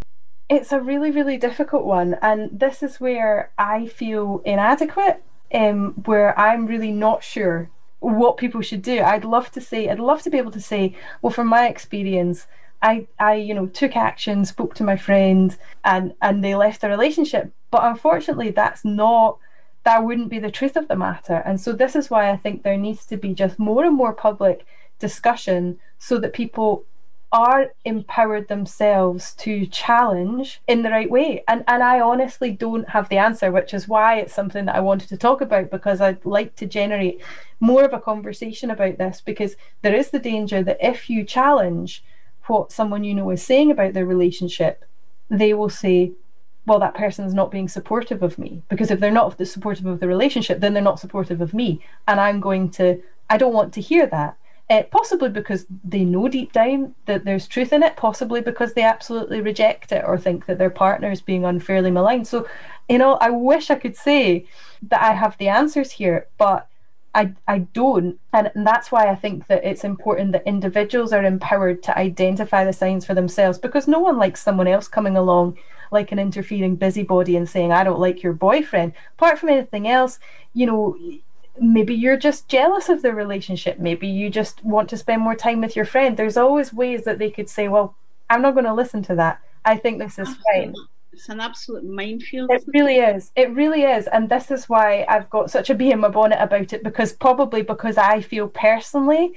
[0.48, 2.16] It's a really, really difficult one.
[2.22, 5.22] And this is where I feel inadequate,
[5.54, 7.70] um, where I'm really not sure
[8.00, 9.00] what people should do.
[9.00, 12.46] I'd love to say, I'd love to be able to say, well, from my experience,
[12.82, 16.88] I, I, you know, took action, spoke to my friend, and and they left the
[16.88, 17.52] relationship.
[17.70, 19.38] But unfortunately, that's not
[19.84, 21.42] that wouldn't be the truth of the matter.
[21.46, 24.12] And so this is why I think there needs to be just more and more
[24.12, 24.66] public
[24.98, 26.84] discussion so that people
[27.32, 31.44] are empowered themselves to challenge in the right way.
[31.46, 34.80] And and I honestly don't have the answer, which is why it's something that I
[34.80, 37.22] wanted to talk about because I'd like to generate
[37.60, 42.02] more of a conversation about this because there is the danger that if you challenge
[42.50, 44.84] what someone you know is saying about their relationship,
[45.30, 46.12] they will say,
[46.66, 48.62] well, that person is not being supportive of me.
[48.68, 51.80] Because if they're not supportive of the relationship, then they're not supportive of me.
[52.08, 54.36] And I'm going to, I don't want to hear that.
[54.68, 58.82] Uh, possibly because they know deep down that there's truth in it, possibly because they
[58.82, 62.28] absolutely reject it or think that their partner is being unfairly maligned.
[62.28, 62.48] So,
[62.88, 64.46] you know, I wish I could say
[64.88, 66.68] that I have the answers here, but
[67.14, 68.18] I, I don't.
[68.32, 72.64] And, and that's why I think that it's important that individuals are empowered to identify
[72.64, 75.58] the signs for themselves because no one likes someone else coming along
[75.90, 78.92] like an interfering busybody and saying, I don't like your boyfriend.
[79.18, 80.20] Apart from anything else,
[80.54, 80.96] you know,
[81.60, 83.78] maybe you're just jealous of the relationship.
[83.78, 86.16] Maybe you just want to spend more time with your friend.
[86.16, 87.96] There's always ways that they could say, Well,
[88.28, 89.40] I'm not going to listen to that.
[89.64, 90.74] I think this is fine.
[91.12, 92.50] It's an absolute minefield.
[92.50, 93.32] It really is.
[93.34, 94.06] It really is.
[94.06, 97.12] And this is why I've got such a bee in my bonnet about it because
[97.12, 99.34] probably because I feel personally,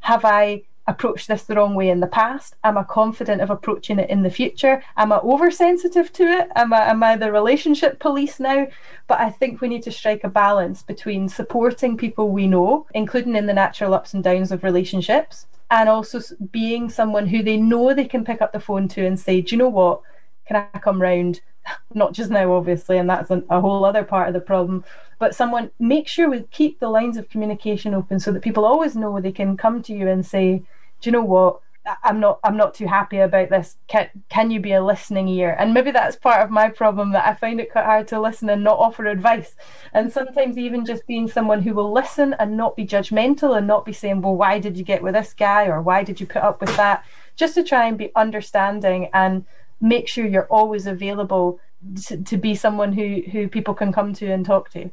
[0.00, 2.56] have I approached this the wrong way in the past?
[2.62, 4.82] Am I confident of approaching it in the future?
[4.96, 6.48] Am I oversensitive to it?
[6.56, 8.66] Am I am I the relationship police now?
[9.06, 13.36] But I think we need to strike a balance between supporting people we know, including
[13.36, 16.20] in the natural ups and downs of relationships, and also
[16.52, 19.54] being someone who they know they can pick up the phone to and say, Do
[19.54, 20.02] you know what?
[20.46, 21.40] Can I come round?
[21.94, 24.84] Not just now, obviously, and that's a, whole other part of the problem
[25.20, 28.96] but someone make sure we keep the lines of communication open so that people always
[28.96, 30.58] know they can come to you and say
[31.00, 31.60] do you know what
[32.02, 33.76] I'm not I'm not too happy about this.
[33.88, 35.54] Can can you be a listening ear?
[35.58, 38.48] And maybe that's part of my problem that I find it quite hard to listen
[38.48, 39.54] and not offer advice.
[39.92, 43.84] And sometimes even just being someone who will listen and not be judgmental and not
[43.84, 46.42] be saying, Well, why did you get with this guy or why did you put
[46.42, 47.04] up with that?
[47.36, 49.44] Just to try and be understanding and
[49.80, 51.60] make sure you're always available
[52.06, 54.90] to, to be someone who, who people can come to and talk to.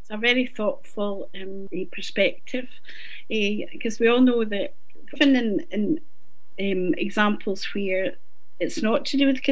[0.00, 2.68] It's a very thoughtful um, perspective
[3.28, 4.74] because uh, we all know that
[5.14, 6.00] even in, in
[6.60, 8.16] um, examples where
[8.58, 9.42] it's not to do with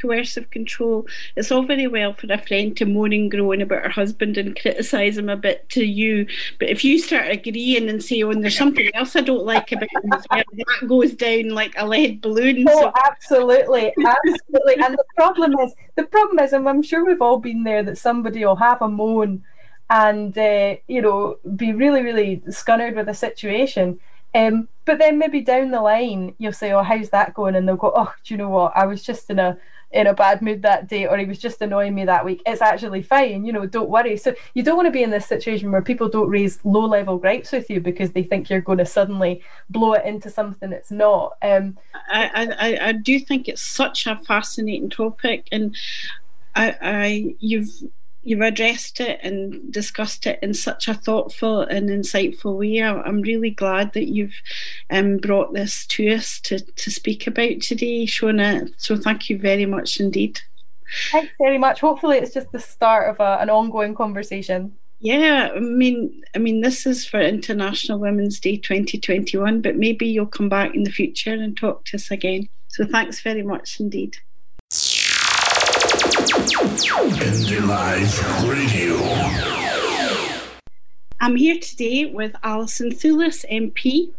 [0.00, 1.06] coercive control.
[1.36, 4.58] It's all very well for a friend to moan and groan about her husband and
[4.58, 6.26] criticise him a bit to you,
[6.58, 9.72] but if you start agreeing and say, "Oh, and there's something else I don't like
[9.72, 12.66] about him," that goes down like a lead balloon.
[12.68, 12.92] Oh, so.
[13.06, 14.74] absolutely, absolutely.
[14.84, 17.98] and the problem is, the problem is, and I'm sure we've all been there, that
[17.98, 19.42] somebody will have a moan
[19.88, 23.98] and uh, you know be really, really scunnered with a situation
[24.34, 27.76] um, but then maybe down the line you'll say, "Oh, how's that going?" And they'll
[27.76, 28.72] go, "Oh, do you know what?
[28.76, 29.56] I was just in a
[29.92, 32.40] in a bad mood that day, or he was just annoying me that week.
[32.46, 33.66] It's actually fine, you know.
[33.66, 36.58] Don't worry." So you don't want to be in this situation where people don't raise
[36.64, 40.30] low level gripes with you because they think you're going to suddenly blow it into
[40.30, 41.36] something it's not.
[41.42, 41.78] Um,
[42.08, 45.74] I, I I do think it's such a fascinating topic, and
[46.54, 47.70] I, I you've
[48.22, 52.82] you've addressed it and discussed it in such a thoughtful and insightful way.
[52.82, 54.34] I'm really glad that you've
[54.90, 58.72] um, brought this to us to, to speak about today, Shona.
[58.76, 60.40] So thank you very much indeed.
[61.12, 61.80] Thanks very much.
[61.80, 64.76] Hopefully, it's just the start of a, an ongoing conversation.
[64.98, 70.26] Yeah, I mean, I mean, this is for International Women's Day 2021, but maybe you'll
[70.26, 72.48] come back in the future and talk to us again.
[72.68, 74.18] So thanks very much indeed.
[76.40, 78.96] Indie Live Radio.
[81.20, 84.10] I'm here today with Alison Thewliss, MP,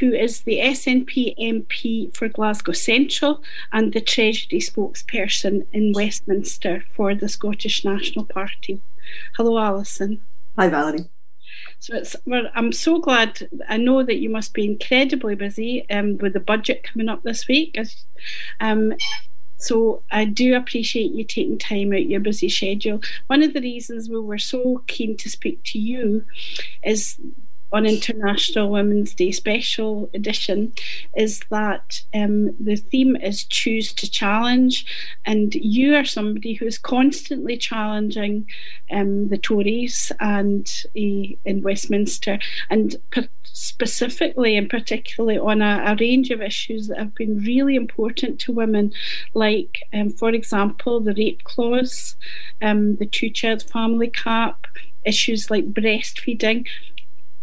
[0.00, 7.14] who is the SNP MP for Glasgow Central and the Treasury spokesperson in Westminster for
[7.14, 8.82] the Scottish National Party.
[9.36, 10.20] Hello, Alison.
[10.58, 11.08] Hi, Valerie.
[11.78, 13.48] So it's well, I'm so glad.
[13.68, 17.46] I know that you must be incredibly busy um, with the budget coming up this
[17.46, 17.78] week.
[18.58, 18.94] Um,
[19.62, 23.00] so I do appreciate you taking time out your busy schedule.
[23.28, 26.24] One of the reasons we were so keen to speak to you
[26.84, 27.16] is
[27.72, 30.72] on International Women's Day special edition
[31.16, 34.84] is that um, the theme is choose to challenge,
[35.24, 38.46] and you are somebody who is constantly challenging
[38.90, 45.96] um, the Tories and uh, in Westminster, and per- specifically and particularly on a, a,
[45.96, 48.92] range of issues that have been really important to women,
[49.34, 52.16] like, um, for example, the rape clause,
[52.60, 54.66] um, the two-child family cap
[55.04, 56.66] issues like breastfeeding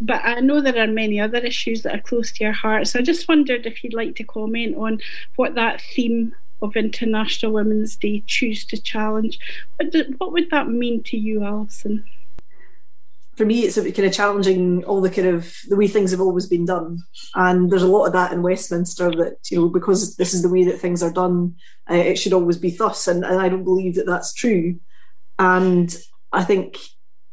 [0.02, 2.88] but I know there are many other issues that are close to your heart.
[2.88, 5.00] So I just wondered if you'd like to comment on
[5.36, 9.39] what that theme of International Women's Day choose to challenge.
[9.78, 12.06] What, do, what would that mean to you, Alison?
[13.36, 16.20] For me, it's a kind of challenging all the kind of the way things have
[16.20, 17.02] always been done,
[17.36, 20.50] and there's a lot of that in Westminster that you know because this is the
[20.50, 21.56] way that things are done,
[21.89, 24.78] uh, it should always be thus, and, and I don't believe that that's true.
[25.38, 25.95] And
[26.34, 26.80] I think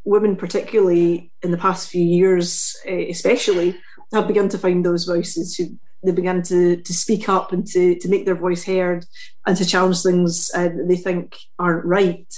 [0.07, 3.77] women, particularly in the past few years, eh, especially,
[4.15, 7.97] have begun to find those voices who they began to to speak up and to
[7.97, 9.05] to make their voice heard
[9.47, 12.33] and to challenge things uh, that they think aren't right.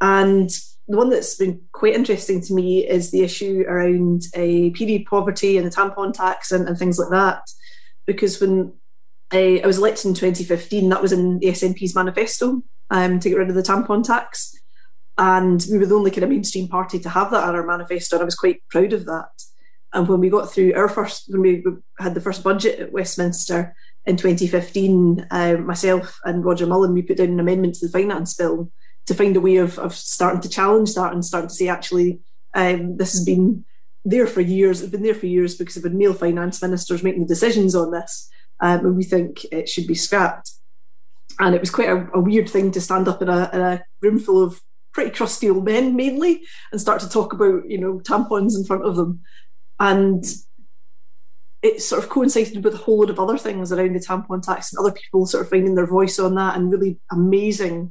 [0.00, 0.50] And
[0.88, 5.06] the one that's been quite interesting to me is the issue around a uh, period
[5.06, 7.42] poverty and the tampon tax and, and things like that.
[8.06, 8.72] Because when
[9.30, 13.50] I was elected in 2015, that was in the SNP's manifesto um, to get rid
[13.50, 14.58] of the tampon tax.
[15.18, 18.16] And we were the only kind of mainstream party to have that in our manifesto,
[18.16, 19.30] and I was quite proud of that.
[19.92, 21.64] And when we got through our first, when we
[21.98, 23.74] had the first budget at Westminster
[24.06, 28.34] in 2015, uh, myself and Roger Mullin, we put down an amendment to the finance
[28.34, 28.70] bill
[29.06, 32.20] to find a way of, of starting to challenge that and starting to say, actually,
[32.54, 33.64] um, this has been
[34.04, 34.82] there for years.
[34.82, 37.90] It's been there for years because of been male finance ministers making the decisions on
[37.90, 38.28] this,
[38.60, 40.52] um, and we think it should be scrapped.
[41.40, 43.84] And it was quite a, a weird thing to stand up in a, in a
[44.02, 44.60] room full of
[44.92, 48.84] pretty crusty old men mainly and start to talk about you know tampons in front
[48.84, 49.20] of them
[49.80, 50.24] and
[51.62, 54.72] it sort of coincided with a whole lot of other things around the tampon tax
[54.72, 57.90] and other people sort of finding their voice on that and really amazing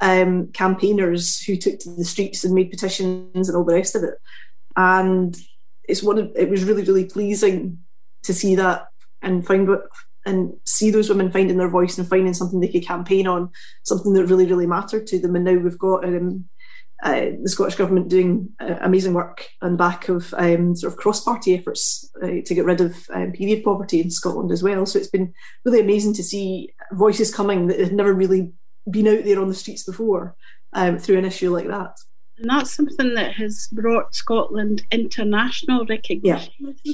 [0.00, 4.04] um, campaigners who took to the streets and made petitions and all the rest of
[4.04, 4.14] it.
[4.76, 5.36] And
[5.88, 7.78] it's one of it was really really pleasing
[8.22, 8.88] to see that
[9.22, 9.82] and find what
[10.28, 13.50] and see those women finding their voice and finding something they could campaign on,
[13.84, 15.34] something that really really mattered to them.
[15.36, 16.44] And now we've got um,
[17.02, 20.98] uh, the Scottish Government doing uh, amazing work on the back of um, sort of
[20.98, 24.84] cross-party efforts uh, to get rid of um, period poverty in Scotland as well.
[24.84, 25.32] So it's been
[25.64, 28.52] really amazing to see voices coming that had never really
[28.90, 30.34] been out there on the streets before
[30.72, 31.94] um, through an issue like that.
[32.38, 36.92] And that's something that has brought Scotland international recognition, yeah.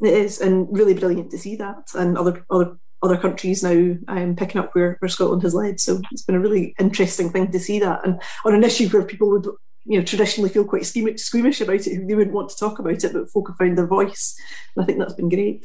[0.00, 4.34] It is, and really brilliant to see that, and other other other countries now um,
[4.34, 5.78] picking up where, where Scotland has led.
[5.78, 9.04] So it's been a really interesting thing to see that, and on an issue where
[9.04, 9.46] people would
[9.84, 13.12] you know traditionally feel quite squeamish about it, they wouldn't want to talk about it,
[13.12, 14.36] but folk have found their voice,
[14.74, 15.64] and I think that's been great.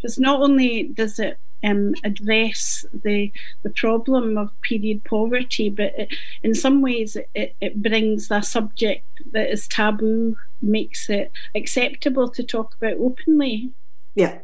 [0.00, 3.32] Because not only does it um, address the
[3.62, 9.04] the problem of period poverty, but it, in some ways it, it brings a subject
[9.32, 13.72] that is taboo, makes it acceptable to talk about openly.
[14.14, 14.38] Yeah,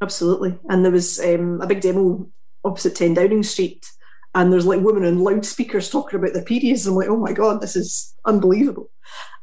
[0.00, 0.58] absolutely.
[0.68, 2.28] And there was um, a big demo
[2.64, 3.86] opposite 10 Downing Street,
[4.34, 6.86] and there's like women on loudspeakers talking about their periods.
[6.86, 8.90] I'm like, oh my God, this is unbelievable.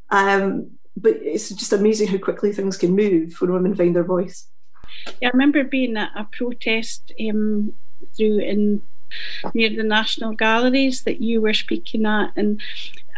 [0.09, 4.47] Um, but it's just amazing how quickly things can move when women find their voice.
[5.21, 7.73] Yeah, I remember being at a protest um,
[8.15, 8.81] through in
[9.53, 12.61] near the National Galleries that you were speaking at, and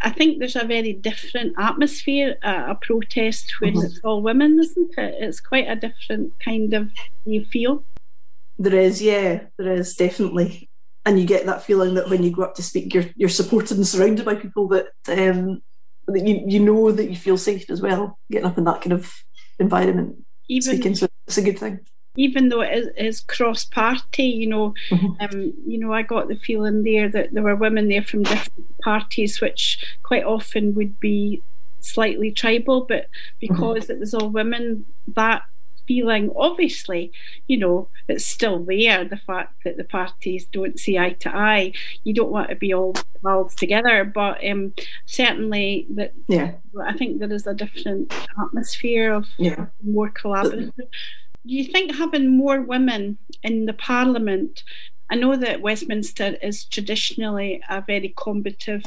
[0.04, 3.86] I think there's a very different atmosphere at a protest when mm-hmm.
[3.86, 5.16] it's all women, isn't it?
[5.20, 6.92] It's quite a different kind of
[7.26, 7.84] you feel.
[8.58, 10.70] There is, yeah, there is definitely,
[11.06, 13.78] and you get that feeling that when you go up to speak, you're you're supported
[13.78, 15.62] and surrounded by people that um,
[16.08, 18.20] that you you know that you feel safe as well.
[18.32, 19.12] Getting up in that kind of
[19.60, 21.80] environment, Even, speaking, so it's a good thing
[22.20, 25.14] even though it is, is cross party, you know, mm-hmm.
[25.22, 28.78] um, you know, I got the feeling there that there were women there from different
[28.82, 31.41] parties, which quite often would be
[31.80, 33.08] slightly tribal, but
[33.39, 33.93] because mm-hmm.
[33.93, 34.86] it was all women,
[35.16, 35.43] that
[35.90, 37.12] feeling obviously
[37.48, 41.72] you know it's still there the fact that the parties don't see eye to eye
[42.04, 44.72] you don't want to be all pals together but um,
[45.08, 46.52] certainly that yeah
[46.86, 48.14] i think there is a different
[48.46, 49.66] atmosphere of yeah.
[49.84, 50.88] more collaborative
[51.46, 54.64] do you think having more women in the parliament?
[55.10, 58.84] I know that Westminster is traditionally a very combative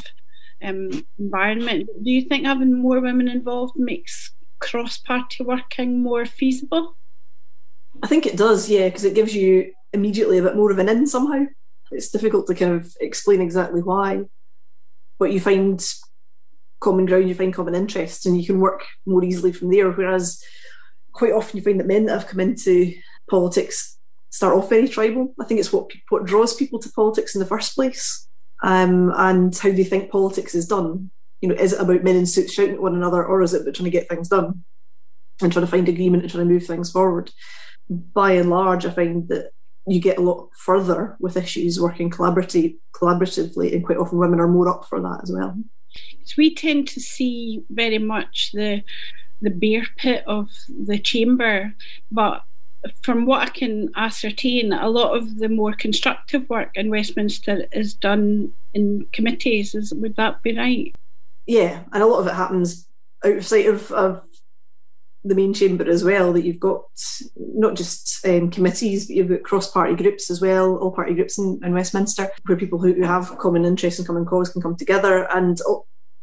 [0.63, 1.89] um, environment.
[2.03, 4.33] Do you think having more women involved makes
[4.63, 6.97] cross party working more feasible?
[8.03, 10.89] I think it does, yeah, because it gives you immediately a bit more of an
[10.89, 11.45] in somehow.
[11.91, 14.23] It's difficult to kind of explain exactly why,
[15.19, 15.85] but you find
[16.81, 19.91] common ground, you find common interests, and you can work more easily from there.
[19.91, 20.43] Whereas
[21.13, 22.95] quite often you find that men that have come into
[23.29, 23.99] politics
[24.31, 25.35] start off very tribal.
[25.39, 28.27] I think it's what what draws people to politics in the first place,
[28.63, 31.11] um, and how they think politics is done.
[31.43, 33.63] You know, is it about men in suits shouting at one another, or is it
[33.63, 34.65] about trying to get things done
[35.43, 37.31] and trying to find agreement and trying to move things forward?
[37.91, 39.51] By and large, I find that
[39.87, 44.69] you get a lot further with issues working collaboratively, and quite often women are more
[44.69, 45.59] up for that as well.
[46.25, 48.83] So we tend to see very much the
[49.43, 50.49] the bear pit of
[50.87, 51.75] the chamber.
[52.13, 52.45] But
[53.03, 57.95] from what I can ascertain, a lot of the more constructive work in Westminster is
[57.95, 59.75] done in committees.
[59.75, 60.95] Is, would that be right?
[61.47, 62.89] Yeah, and a lot of it happens
[63.25, 64.25] out of of,
[65.25, 66.33] the main chamber as well.
[66.33, 66.85] That you've got
[67.37, 71.61] not just um, committees, but you've got cross-party groups as well, all party groups in,
[71.63, 75.31] in Westminster, where people who, who have common interests and common cause can come together.
[75.33, 75.61] And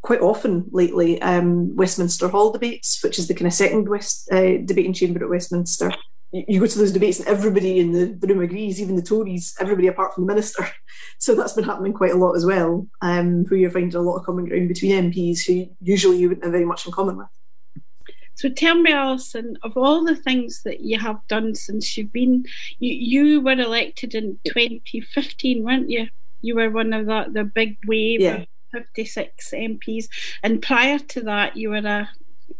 [0.01, 4.57] quite often lately um, Westminster Hall debates, which is the kind of second West uh,
[4.65, 5.91] debating chamber at Westminster.
[6.31, 9.87] You, go to those debates and everybody in the, room agrees, even the Tories, everybody
[9.87, 10.67] apart from the minister.
[11.21, 14.17] So that's been happening quite a lot as well, um, where you're finding a lot
[14.17, 17.27] of common ground between MPs who usually you wouldn't have very much in common with.
[18.35, 22.45] So tell me, Alison, of all the things that you have done since you've been,
[22.79, 26.07] you, you were elected in 2015, weren't you?
[26.41, 30.07] You were one of the, the big wave yeah 56 MPs.
[30.43, 32.09] And prior to that, you were a,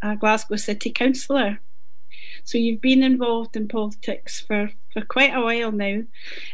[0.02, 1.60] a Glasgow City Councillor.
[2.50, 6.02] So you've been involved in politics for, for quite a while now.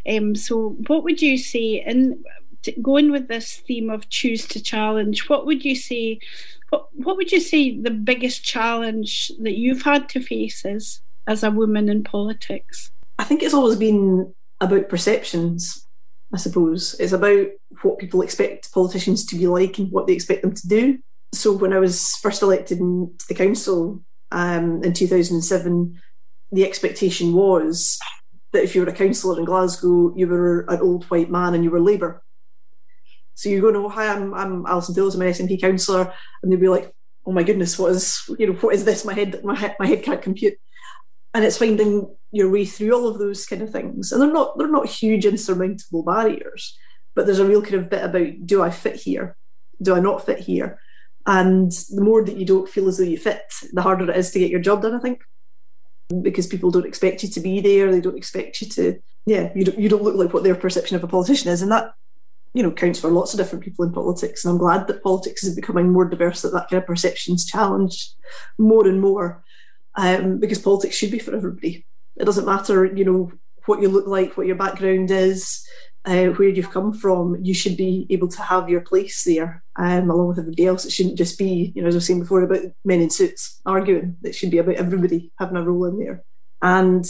[0.05, 2.21] Um, so what would you say, in
[2.81, 6.19] going with this theme of choose to challenge, what would you say?
[6.69, 11.43] What, what would you say the biggest challenge that you've had to face is as
[11.43, 12.91] a woman in politics?
[13.17, 15.87] I think it's always been about perceptions.
[16.33, 17.47] I suppose it's about
[17.83, 20.99] what people expect politicians to be like and what they expect them to do.
[21.31, 26.01] So when I was first elected to the council, um, in 2007,
[26.51, 27.99] the expectation was
[28.53, 31.63] that if you were a councillor in Glasgow, you were an old white man and
[31.63, 32.23] you were Labour.
[33.33, 36.59] So you go, no, hi, I'm, I'm Alison Dawes, I'm an SNP councillor, and they'd
[36.59, 36.91] be like,
[37.25, 39.03] oh my goodness, what is, you know, what is this?
[39.03, 40.53] My head, my head, my head can't compute.
[41.33, 44.57] And it's finding your way through all of those kind of things, and they're not,
[44.57, 46.77] they're not huge insurmountable barriers,
[47.13, 49.35] but there's a real kind of bit about, do I fit here?
[49.81, 50.79] Do I not fit here?
[51.27, 53.41] And the more that you don't feel as though you fit,
[53.73, 55.21] the harder it is to get your job done, I think.
[56.21, 59.65] Because people don't expect you to be there, they don't expect you to, yeah, you
[59.65, 61.63] don't, you don't look like what their perception of a politician is.
[61.63, 61.93] And that,
[62.53, 64.45] you know, counts for lots of different people in politics.
[64.45, 68.13] And I'm glad that politics is becoming more diverse, that that kind of perception's challenged
[68.57, 69.43] more and more.
[69.95, 71.85] Um, because politics should be for everybody.
[72.17, 73.31] It doesn't matter, you know,
[73.65, 75.65] what you look like, what your background is,
[76.05, 80.09] uh, where you've come from, you should be able to have your place there um,
[80.09, 80.85] along with everybody else.
[80.85, 83.59] It shouldn't just be, you know, as I was saying before about men in suits
[83.65, 84.17] arguing.
[84.23, 86.23] It should be about everybody having a role in there.
[86.61, 87.03] And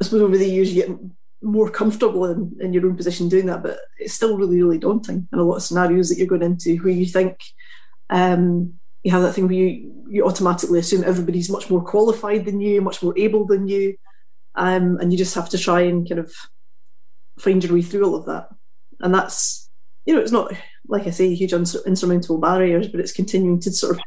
[0.00, 0.96] I suppose over the years you get
[1.42, 5.28] more comfortable in, in your own position doing that, but it's still really, really daunting
[5.32, 7.38] in a lot of scenarios that you're going into where you think
[8.10, 12.60] um, you have that thing where you, you automatically assume everybody's much more qualified than
[12.60, 13.96] you, much more able than you.
[14.54, 16.32] Um, and you just have to try and kind of
[17.42, 18.48] find your way through all of that.
[19.00, 19.68] And that's,
[20.06, 20.52] you know, it's not,
[20.88, 24.02] like I say, huge insurmountable barriers, but it's continuing to sort of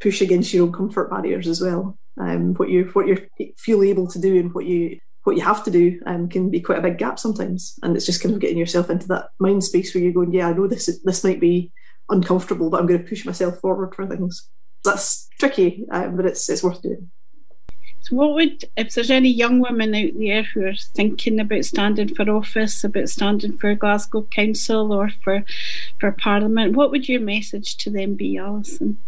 [0.00, 1.98] push against your own comfort barriers as well.
[2.20, 3.26] Um, what you what you
[3.56, 6.60] feel able to do and what you what you have to do um, can be
[6.60, 7.78] quite a big gap sometimes.
[7.82, 10.48] And it's just kind of getting yourself into that mind space where you're going, yeah,
[10.48, 11.72] I know this this might be
[12.08, 14.48] uncomfortable, but I'm going to push myself forward for things.
[14.84, 17.10] That's tricky, um, but it's it's worth doing.
[18.02, 22.14] So, what would, if there's any young women out there who are thinking about standing
[22.14, 25.44] for office, about standing for Glasgow Council or for
[26.00, 28.98] for Parliament, what would your message to them be, Alison?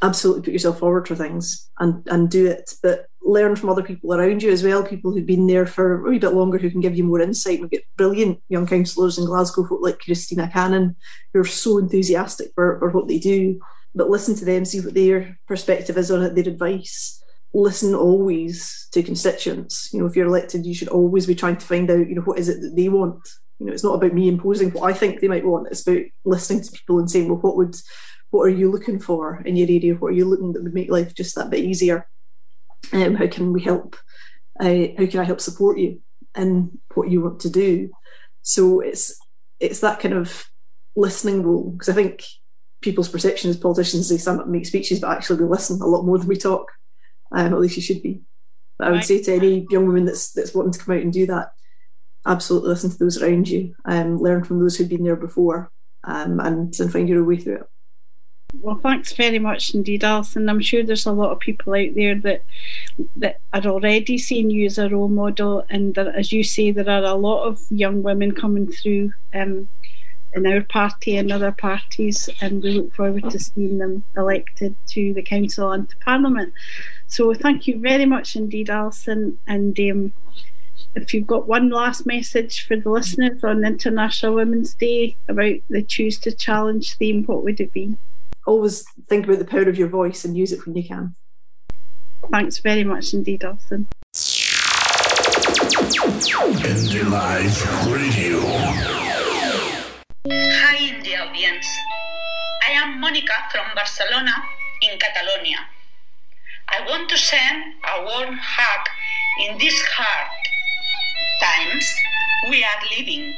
[0.00, 4.12] Absolutely put yourself forward for things and, and do it, but learn from other people
[4.12, 6.80] around you as well, people who've been there for a wee bit longer who can
[6.80, 7.60] give you more insight.
[7.60, 10.96] We've got brilliant young councillors in Glasgow, folk like Christina Cannon,
[11.32, 13.60] who are so enthusiastic for, for what they do.
[13.94, 17.21] But listen to them, see what their perspective is on it, their advice
[17.54, 19.90] listen always to constituents.
[19.92, 22.22] You know, if you're elected, you should always be trying to find out, you know,
[22.22, 23.28] what is it that they want.
[23.58, 25.68] You know, it's not about me imposing what I think they might want.
[25.70, 27.76] It's about listening to people and saying, well, what would,
[28.30, 29.94] what are you looking for in your area?
[29.94, 32.08] What are you looking that would make life just that bit easier?
[32.92, 33.96] Um, how can we help?
[34.58, 36.00] Uh, how can I help support you
[36.36, 37.90] in what you want to do?
[38.42, 39.18] So it's
[39.60, 40.44] it's that kind of
[40.96, 42.24] listening role because I think
[42.80, 45.86] people's perception as politicians they stand up and make speeches, but actually we listen a
[45.86, 46.68] lot more than we talk
[47.34, 48.22] um, at least you should be.
[48.78, 51.12] But I would say to any young woman that's that's wanting to come out and
[51.12, 51.52] do that,
[52.26, 55.70] absolutely listen to those around you, um, learn from those who've been there before,
[56.04, 57.66] um, and and find your way through it.
[58.60, 60.48] Well, thanks very much indeed, Alison.
[60.48, 62.42] I'm sure there's a lot of people out there that
[63.16, 66.88] that are already seeing you as a role model, and that, as you say, there
[66.88, 69.68] are a lot of young women coming through um,
[70.34, 75.14] in our party and other parties, and we look forward to seeing them elected to
[75.14, 76.52] the council and to parliament.
[77.12, 79.38] So thank you very much indeed, Alison.
[79.46, 80.14] And um,
[80.94, 85.82] if you've got one last message for the listeners on International Women's Day about the
[85.82, 87.98] Choose to Challenge theme, what would it be?
[88.46, 91.14] Always think about the power of your voice and use it when you can.
[92.30, 93.88] Thanks very much indeed, Alison.
[96.64, 98.40] Indie Live Radio.
[100.30, 101.66] Hi, Indie audience.
[102.66, 104.32] I am Monica from Barcelona
[104.80, 105.58] in Catalonia.
[106.68, 108.88] I want to send a warm hug
[109.40, 110.30] in these hard
[111.40, 111.86] times
[112.48, 113.34] we are living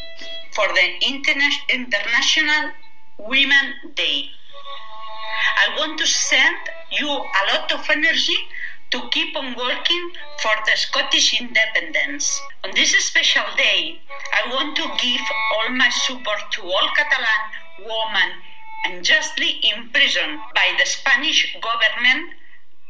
[0.54, 2.70] for the Interna- International
[3.18, 4.30] Women Day.
[5.56, 6.56] I want to send
[6.92, 8.36] you a lot of energy
[8.90, 10.10] to keep on working
[10.40, 12.40] for the Scottish independence.
[12.62, 14.00] On this special day,
[14.32, 15.20] I want to give
[15.54, 17.42] all my support to all Catalan
[17.80, 18.30] women
[18.86, 22.34] unjustly imprisoned by the Spanish government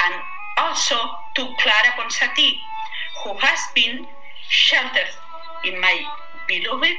[0.00, 0.14] and
[0.58, 0.96] also
[1.34, 2.58] to Clara Ponsatí,
[3.22, 4.06] who has been
[4.48, 5.10] sheltered
[5.64, 6.04] in my
[6.46, 6.98] beloved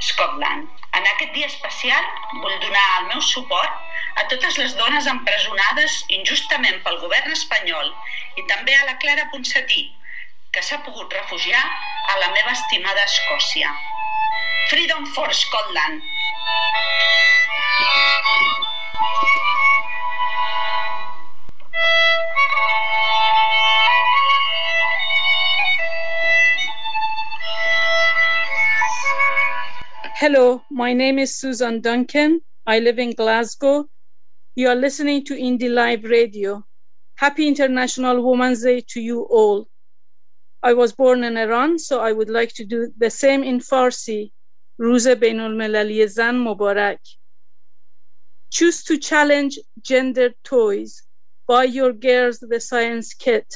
[0.00, 0.68] Scotland.
[0.92, 2.04] En aquest dia especial
[2.42, 7.92] vull donar el meu suport a totes les dones empresonades injustament pel govern espanyol
[8.36, 9.86] i també a la Clara Ponsatí,
[10.52, 13.72] que s'ha pogut refugiar a la meva estimada Escòcia.
[14.72, 16.02] Freedom for Scotland!
[30.19, 32.41] Hello, my name is Susan Duncan.
[32.65, 33.85] I live in Glasgow.
[34.55, 36.63] You are listening to Indie Live Radio.
[37.17, 39.67] Happy International Women's Day to you all.
[40.63, 44.31] I was born in Iran, so I would like to do the same in Farsi.
[44.79, 46.99] روز بین المللی زن مبارک.
[48.49, 51.03] Choose to challenge gender toys.
[51.52, 53.46] Buy your girls the science kit,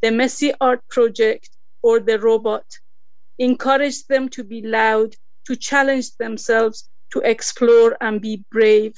[0.00, 1.50] the messy art project,
[1.82, 2.64] or the robot.
[3.38, 5.14] Encourage them to be loud
[5.46, 8.94] to challenge themselves, to explore and be brave.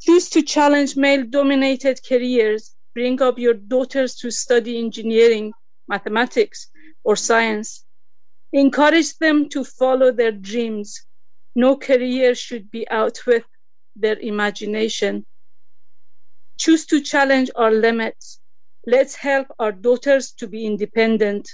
[0.00, 2.74] Choose to challenge male dominated careers.
[2.94, 5.52] Bring up your daughters to study engineering,
[5.88, 6.70] mathematics,
[7.04, 7.84] or science.
[8.54, 11.04] Encourage them to follow their dreams.
[11.54, 13.44] No career should be out with
[13.94, 15.26] their imagination.
[16.62, 18.40] Choose to challenge our limits.
[18.86, 21.48] Let's help our daughters to be independent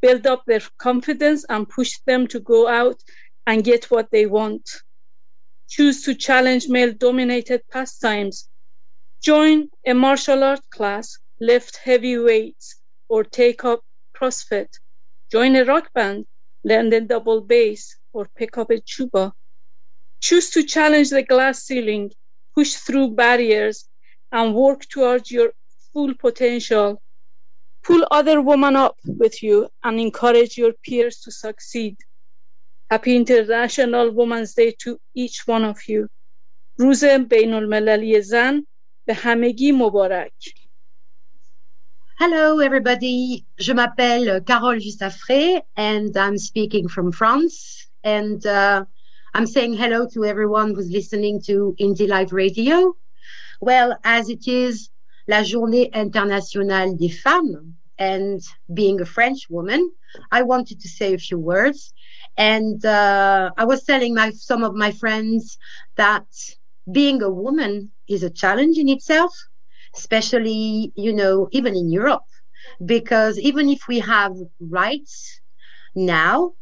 [0.00, 3.00] build up their confidence and push them to go out
[3.46, 4.68] and get what they want.
[5.68, 8.48] Choose to challenge male dominated pastimes.
[9.22, 12.76] Join a martial art class, lift heavy weights,
[13.08, 13.80] or take up
[14.16, 14.68] CrossFit.
[15.32, 16.26] Join a rock band,
[16.64, 19.32] learn the double bass, or pick up a tuba.
[20.20, 22.12] Choose to challenge the glass ceiling,
[22.55, 23.87] push through barriers,
[24.31, 25.53] and work towards your
[25.91, 27.01] full potential
[27.83, 31.97] pull other women up with you and encourage your peers to succeed.
[32.89, 36.09] Happy International Women's Day to each one of you.
[36.79, 38.65] روز بین المللی زن
[39.05, 40.53] به همگی مبارک.
[42.19, 48.83] Hello everybody, je m'appelle Carole Justafré and I'm speaking from France and uh,
[49.36, 52.94] I'm saying hello to everyone who's listening to Indie Live Radio.
[53.60, 54.90] Well, as it is
[55.26, 57.74] la Journée internationale des femmes.
[57.98, 58.40] And
[58.72, 59.90] being a French woman,
[60.30, 61.92] I wanted to say a few words.
[62.36, 65.58] And uh, I was telling my some of my friends
[65.96, 66.26] that
[66.90, 69.32] being a woman is a challenge in itself,
[69.96, 72.28] especially you know even in Europe,
[72.84, 75.40] because even if we have rights
[75.94, 76.52] now,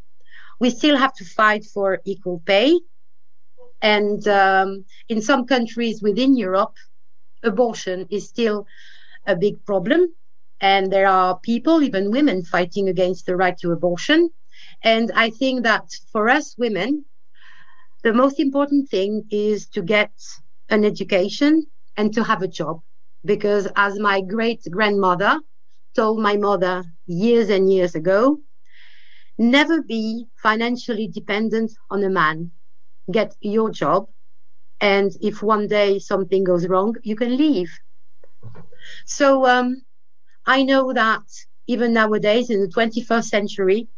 [0.61, 2.79] we still have to fight for equal pay.
[3.81, 6.77] And um, in some countries within Europe,
[7.43, 8.67] abortion is still
[9.27, 10.15] a big problem.
[10.61, 14.31] And there are people, even women, fighting against the right to abortion.
[14.85, 17.05] And I think that for us women,
[18.05, 20.13] the most important thing is to get
[20.69, 21.67] an education
[21.97, 22.81] and to have a job.
[23.25, 25.41] Because as my great grandmother
[25.95, 28.39] told my mother years and years ago,
[29.39, 32.51] never be financially dependent on a man.
[33.11, 34.09] Get your job
[34.81, 37.71] and if one day something goes wrong, you can leave.
[39.07, 39.83] So um,
[40.47, 41.23] I know that
[41.67, 43.89] even nowadays in the 21st century,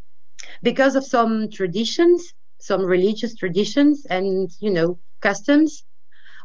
[0.62, 5.85] because of some traditions, some religious traditions and, you know, customs,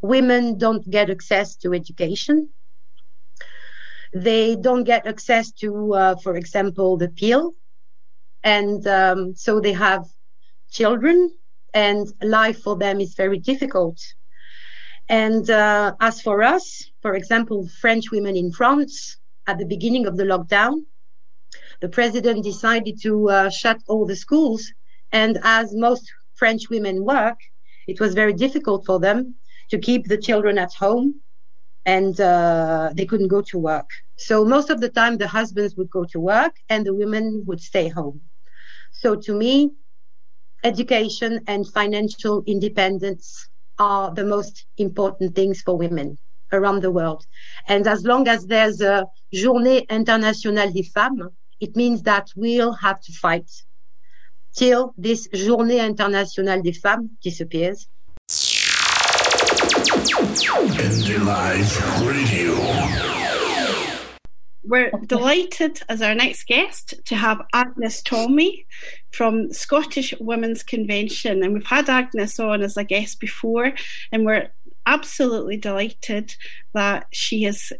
[0.02, 2.50] women don't get access to education.
[4.14, 7.54] They don't get access to, uh, for example, the pill.
[8.44, 10.06] And um, so they have
[10.72, 11.32] children
[11.74, 14.00] and life for them is very difficult
[15.10, 19.18] and uh, as for us, for example, French women in France,
[19.48, 20.84] at the beginning of the lockdown,
[21.82, 24.72] the president decided to uh, shut all the schools.
[25.12, 26.04] And as most
[26.36, 27.40] French women work,
[27.88, 29.36] it was very difficult for them
[29.72, 31.22] to keep the children at home
[31.86, 33.90] and uh, they couldn't go to work.
[34.18, 37.62] So most of the time, the husbands would go to work and the women would
[37.62, 38.22] stay home.
[39.02, 39.72] So to me,
[40.66, 43.48] education and financial independence
[43.78, 46.18] are the most important things for women
[46.52, 47.26] around the world.
[47.70, 51.30] And as long as there's a Journée Internationale des Femmes,
[51.62, 53.50] it means that we'll have to fight
[54.54, 57.88] till this Journée Internationale des Femmes disappears.
[60.78, 61.72] Indie Live
[62.06, 63.19] Radio.
[64.64, 68.66] We're delighted as our next guest to have Agnes Tolmie
[69.12, 71.44] from Scottish Women's Convention.
[71.44, 73.72] And we've had Agnes on as a guest before,
[74.12, 74.50] and we're
[74.86, 76.36] absolutely delighted
[76.74, 77.72] that she has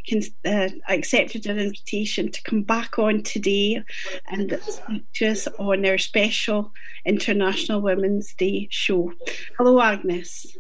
[0.46, 3.84] uh, accepted an invitation to come back on today
[4.28, 6.72] and speak to us on our special
[7.06, 9.12] International Women's Day show.
[9.58, 10.56] Hello, Agnes.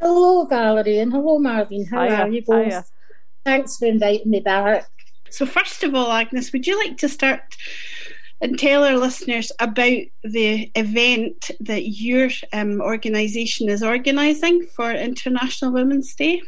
[0.00, 1.84] Hello, Valerie, and hello, Marvin.
[1.84, 2.16] How Hiya.
[2.16, 2.66] are you both?
[2.66, 2.84] Hiya.
[3.44, 4.88] Thanks for inviting me back.
[5.30, 7.56] So, first of all, Agnes, would you like to start
[8.40, 15.72] and tell our listeners about the event that your um, organisation is organising for International
[15.72, 16.42] Women's Day?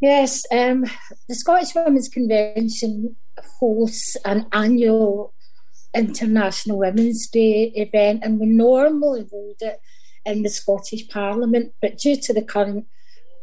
[0.00, 0.84] Yes, um,
[1.28, 3.16] the Scottish Women's Convention
[3.58, 5.34] hosts an annual
[5.94, 9.80] International Women's Day event, and we normally hold it
[10.24, 12.86] in the Scottish Parliament, but due to the current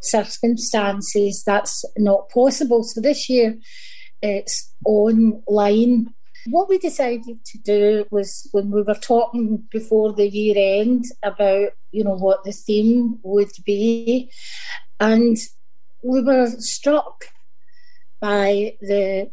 [0.05, 2.83] circumstances, that's not possible.
[2.83, 3.57] So this year
[4.21, 6.13] it's online
[6.47, 11.69] what we decided to do was when we were talking before the year end about,
[11.91, 14.31] you know, what the theme would be,
[14.99, 15.37] and
[16.03, 17.25] we were struck
[18.19, 19.31] by the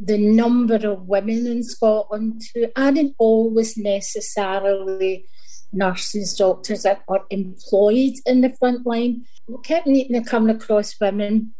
[0.00, 5.24] the number of women in Scotland who aren't always necessarily
[5.72, 9.24] nurses, doctors that are employed in the front line.
[9.46, 11.54] We kept meeting and coming across women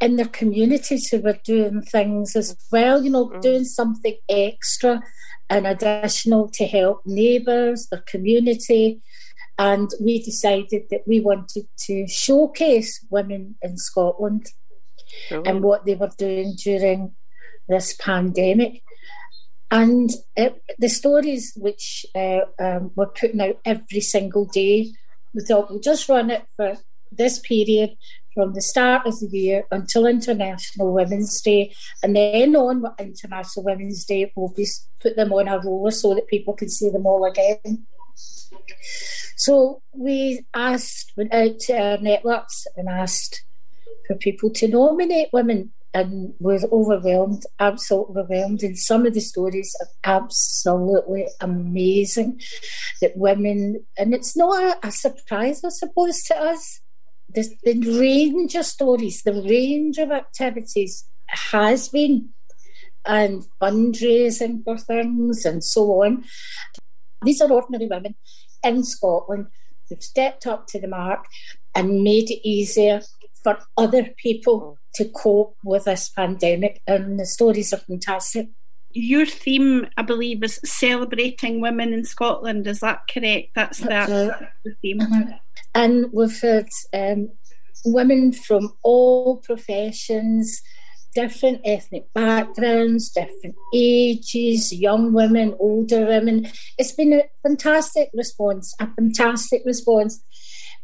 [0.00, 3.40] in their communities who were doing things as well, you know, mm.
[3.40, 5.02] doing something extra
[5.48, 9.00] and additional to help neighbours, their community.
[9.58, 14.50] And we decided that we wanted to showcase women in Scotland
[15.30, 17.14] and what they were doing during
[17.68, 18.82] this pandemic.
[19.70, 20.10] And
[20.78, 24.92] the stories which uh, um, were putting out every single day,
[25.34, 26.76] we thought we'll just run it for
[27.10, 27.96] this period
[28.34, 31.74] from the start of the year until International Women's Day.
[32.02, 34.66] And then on International Women's Day, we'll be,
[35.00, 37.86] put them on a roller so that people can see them all again.
[39.36, 43.44] So we asked, went out to our networks and asked
[44.06, 48.62] for people to nominate women and was overwhelmed, absolutely overwhelmed.
[48.62, 52.40] And some of the stories are absolutely amazing
[53.00, 56.80] that women, and it's not a, a surprise, I suppose, to us
[57.28, 62.30] the, the range of stories, the range of activities has been,
[63.04, 66.24] and fundraising for things and so on.
[67.22, 68.16] These are ordinary women
[68.64, 69.46] in Scotland
[69.88, 71.24] who've stepped up to the mark
[71.74, 73.00] and made it easier
[73.44, 78.48] for other people to cope with this pandemic, and the stories are fantastic.
[78.92, 82.66] Your theme, I believe, is celebrating women in Scotland.
[82.66, 83.50] Is that correct?
[83.54, 85.00] That's, That's the, the theme.
[85.00, 85.30] Mm-hmm.
[85.74, 87.30] And we've had um,
[87.84, 90.62] women from all professions,
[91.14, 96.46] different ethnic backgrounds, different ages, young women, older women.
[96.78, 100.22] It's been a fantastic response, a fantastic response.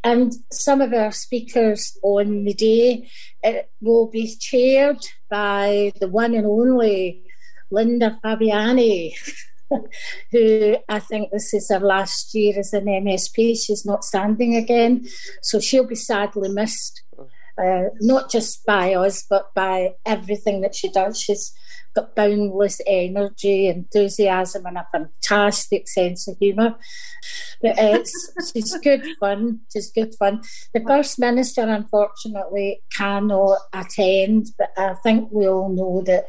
[0.04, 3.08] And some of our speakers on the day
[3.44, 7.22] uh, will be chaired by the one and only
[7.70, 9.12] Linda Fabiani.
[10.30, 13.56] who I think this is her last year as an MSP.
[13.56, 15.06] She's not standing again,
[15.42, 17.02] so she'll be sadly missed.
[17.58, 21.20] Uh, not just by us, but by everything that she does.
[21.20, 21.52] She's
[21.94, 26.76] got boundless energy, enthusiasm, and a fantastic sense of humour.
[27.60, 29.60] But it's, she's good fun.
[29.72, 30.42] She's good fun.
[30.74, 36.26] The First Minister, unfortunately, cannot attend, but I think we all know that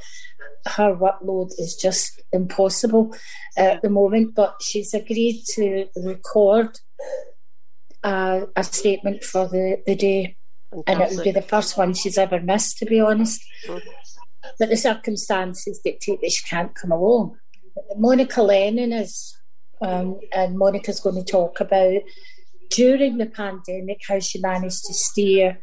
[0.68, 3.15] her workload is just impossible
[3.57, 4.35] at the moment.
[4.35, 6.80] But she's agreed to record
[8.03, 10.38] a, a statement for the, the day.
[10.72, 10.88] Fantastic.
[10.88, 13.41] And it would be the first one she's ever missed, to be honest.
[13.68, 13.90] Mm-hmm.
[14.59, 17.37] But the circumstances dictate that she can't come along.
[17.95, 19.37] Monica Lennon is,
[19.81, 22.01] um, and Monica's going to talk about
[22.69, 25.59] during the pandemic how she managed to steer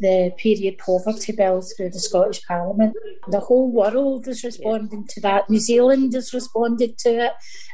[0.00, 2.94] the period poverty bill through the Scottish Parliament.
[3.28, 5.48] The whole world is responding to that.
[5.48, 7.32] New Zealand has responded to it,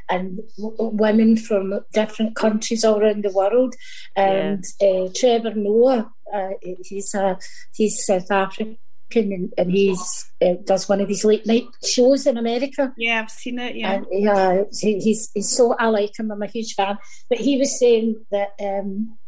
[0.08, 3.74] and w- women from different countries all around the world.
[4.16, 4.88] And yeah.
[4.88, 6.50] uh, Trevor Noah, uh,
[6.82, 7.38] he's a
[7.74, 8.78] he's South African.
[9.16, 12.92] And, and he's uh, does one of these late night shows in America.
[12.96, 13.76] Yeah, I've seen it.
[13.76, 16.30] Yeah, and, yeah, he, he's he's so I like him.
[16.30, 16.98] I'm a huge fan.
[17.28, 19.18] But he was saying that um,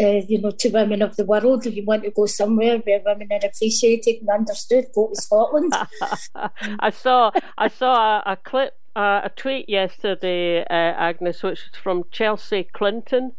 [0.00, 1.66] uh, you know, to women of the world.
[1.66, 5.72] If you want to go somewhere where women are appreciated and understood, go to Scotland.
[6.80, 11.80] I saw I saw a, a clip, uh, a tweet yesterday, uh, Agnes, which was
[11.80, 13.32] from Chelsea Clinton,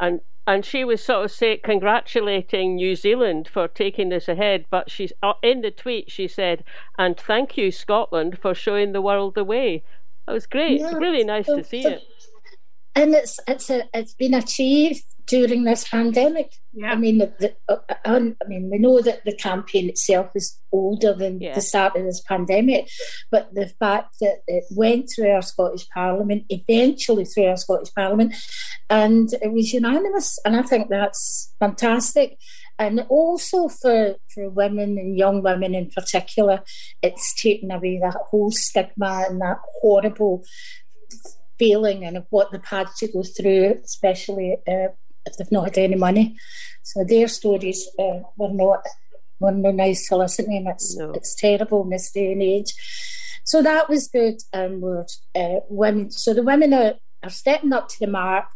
[0.00, 4.64] and and she was sort of say congratulating New Zealand for taking this ahead.
[4.70, 6.64] But she's uh, in the tweet she said,
[6.98, 9.84] "And thank you Scotland for showing the world the way."
[10.26, 12.02] It was great, yeah, really nice so, to see so, it
[12.98, 16.52] and it's it's a, it's been achieved during this pandemic.
[16.72, 16.92] Yeah.
[16.92, 21.14] I mean, the, the, uh, I mean, we know that the campaign itself is older
[21.14, 21.54] than Yeah.
[21.54, 22.88] the start of this pandemic,
[23.30, 28.34] but the fact that it went through our Scottish Parliament, eventually through our Scottish Parliament,
[28.90, 32.38] and it was unanimous, and I think that's fantastic.
[32.78, 36.62] And also for, for women and young women in particular,
[37.02, 40.44] it's taken away that whole stigma and that horrible
[41.58, 44.88] feeling and of what they've had to go through, especially uh,
[45.28, 46.36] if they've not had any money.
[46.82, 48.82] So their stories uh, were not
[49.40, 50.56] were not nice to listen to.
[50.56, 52.74] And it's it's terrible in this day and age.
[53.44, 56.10] So that was good, and we're uh, women.
[56.10, 58.46] So the women are, are stepping up to the mark.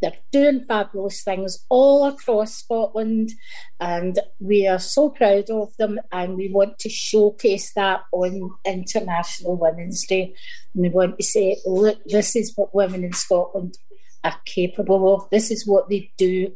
[0.00, 3.30] They're doing fabulous things all across Scotland,
[3.78, 6.00] and we are so proud of them.
[6.10, 10.34] And we want to showcase that on International Women's Day.
[10.74, 13.76] And we want to say, look, this is what women in Scotland
[14.24, 15.28] are capable of.
[15.30, 16.52] This is what they do.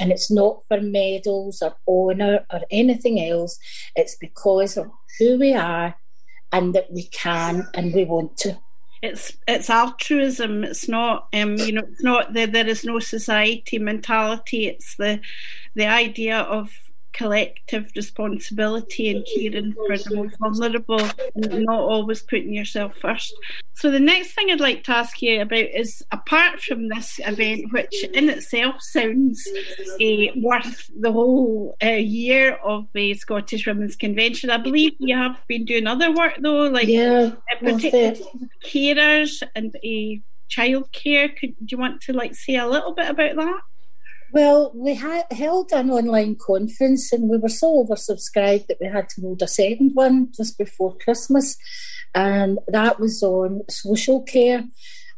[0.00, 3.58] And it's not for medals or honour or anything else.
[3.94, 5.94] It's because of who we are
[6.52, 8.58] and that we can and we want to.
[9.02, 10.62] It's it's altruism.
[10.62, 14.68] It's not um, you know it's not the there is no society mentality.
[14.68, 15.20] It's the
[15.74, 16.70] the idea of
[17.12, 21.00] collective responsibility and caring for the most vulnerable
[21.34, 23.34] and not always putting yourself first.
[23.74, 27.72] So the next thing I'd like to ask you about is apart from this event,
[27.72, 29.46] which in itself sounds
[30.00, 35.40] uh, worth the whole uh, year of the Scottish Women's Convention, I believe you have
[35.48, 38.22] been doing other work though, like Yeah, particularly
[38.64, 40.20] carers and uh,
[40.50, 41.36] childcare.
[41.36, 43.60] Could do you want to like say a little bit about that?
[44.32, 49.10] Well, we had held an online conference and we were so oversubscribed that we had
[49.10, 51.54] to hold a second one just before Christmas.
[52.14, 54.64] And that was on social care.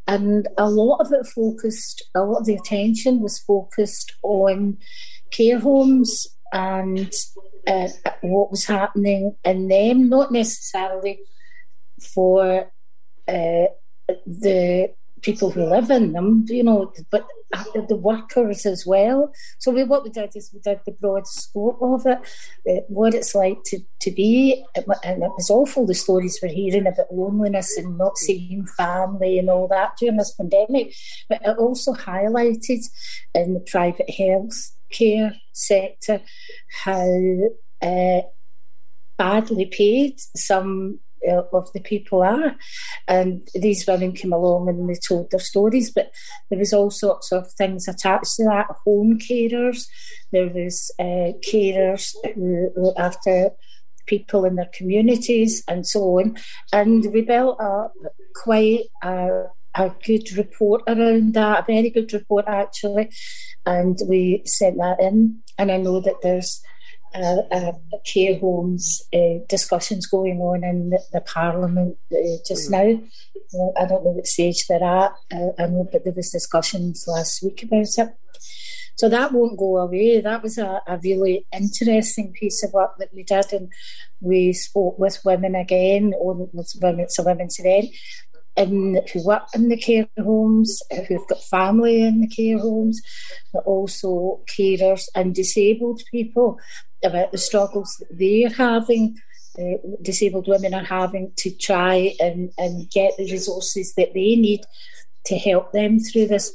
[0.08, 4.78] And a lot of it focused, a lot of the attention was focused on
[5.30, 7.12] care homes and
[7.68, 7.88] uh,
[8.20, 11.20] what was happening in them, not necessarily
[12.14, 12.68] for
[13.28, 13.66] uh,
[14.26, 14.92] the
[15.24, 17.26] people who live in them, you know, but
[17.88, 19.32] the workers as well.
[19.58, 22.18] So we, what we did is we did the broad scope of it,
[22.68, 26.86] uh, what it's like to, to be, and it was awful the stories we're hearing
[26.86, 30.94] about loneliness and not seeing family and all that during this pandemic.
[31.28, 32.84] But it also highlighted
[33.34, 36.20] in the private health care sector
[36.84, 37.38] how
[37.82, 38.20] uh,
[39.16, 42.54] badly paid some of the people are.
[43.08, 46.10] And these women came along and they told their stories, but
[46.50, 48.66] there was all sorts of things attached to that.
[48.84, 49.86] Home carers,
[50.32, 53.50] there was uh, carers who look after
[54.06, 56.36] people in their communities and so on.
[56.72, 57.94] And we built up
[58.34, 59.44] quite a,
[59.74, 63.10] a good report around that, a very good report actually.
[63.66, 65.40] And we sent that in.
[65.58, 66.60] And I know that there's
[67.14, 67.72] uh, uh,
[68.04, 72.16] care homes uh, discussions going on in the, the Parliament uh,
[72.46, 73.00] just now.
[73.54, 75.12] Uh, I don't know what stage they're at.
[75.32, 78.08] Uh, I know, but there was discussions last week about it.
[78.96, 80.20] So that won't go away.
[80.20, 83.72] That was a, a really interesting piece of work that we did, and
[84.20, 87.86] we spoke with women again, or with women, it's a women's event,
[88.56, 93.00] in, who work in the care homes, who've got family in the care homes,
[93.52, 96.58] but also carers and disabled people
[97.04, 99.16] about the struggles that they're having.
[99.56, 104.60] Uh, disabled women are having to try and, and get the resources that they need
[105.24, 106.52] to help them through this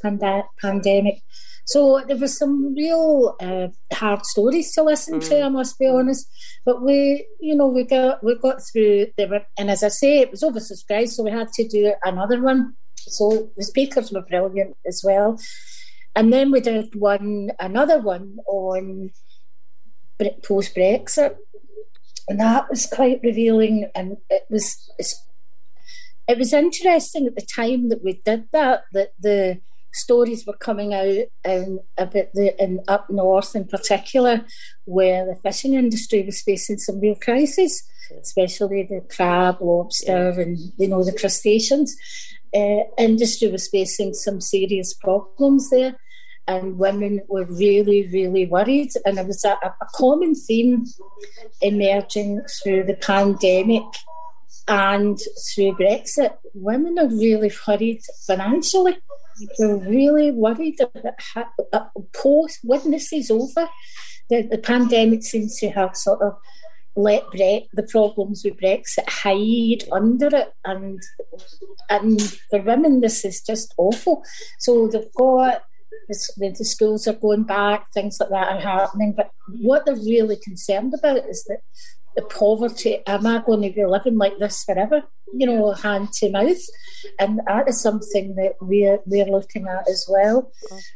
[0.61, 1.21] pandemic.
[1.69, 5.43] So there was some real uh, hard stories to listen to.
[5.43, 6.27] I must be honest,
[6.65, 9.07] but we, you know, we got we got through.
[9.17, 12.41] There were, and as I say, it was oversubscribed, so we had to do another
[12.41, 12.73] one.
[12.95, 15.39] So the speakers were brilliant as well,
[16.15, 19.11] and then we did one another one on
[20.43, 21.35] post Brexit,
[22.27, 23.89] and that was quite revealing.
[23.95, 24.89] And it was
[26.27, 29.59] it was interesting at the time that we did that that the
[29.91, 34.45] stories were coming out um, about the in up north in particular,
[34.85, 37.83] where the fishing industry was facing some real crisis,
[38.21, 41.95] especially the crab, lobster, and you know the crustaceans.
[42.51, 45.95] Uh, industry was facing some serious problems there
[46.49, 48.89] and women were really, really worried.
[49.05, 50.85] And it was a, a common theme
[51.61, 53.83] emerging through the pandemic
[54.67, 56.35] and through Brexit.
[56.55, 58.97] Women are really worried financially.
[59.59, 63.69] They're really worried about uh, post when this is over.
[64.31, 66.33] The, the pandemic seems to have sort of
[66.95, 70.99] let Bre- the problems with Brexit hide under it, and
[71.89, 74.23] and for women this is just awful.
[74.59, 75.61] So they've got
[76.07, 79.13] the, the schools are going back, things like that are happening.
[79.15, 81.61] But what they're really concerned about is that
[82.15, 83.01] the poverty.
[83.05, 85.03] Am I going to be living like this forever?
[85.33, 86.57] You know, hand to mouth,
[87.19, 90.51] and that is something that we're we're looking at as well.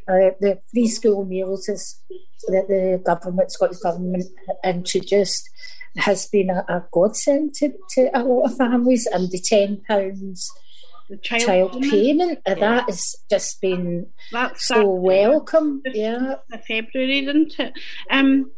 [0.07, 2.02] Uh, the free school meals is
[2.48, 4.26] that the government, Scottish government,
[4.64, 5.49] introduced
[5.98, 10.49] has been a, a godsend to, to a lot of families, and the ten pounds
[10.49, 10.73] the
[11.22, 12.40] child, child payment.
[12.46, 15.82] uh, that has just been That's so welcome.
[15.86, 16.36] Yeah,
[16.68, 17.74] February, didn't it?
[18.10, 18.52] Um,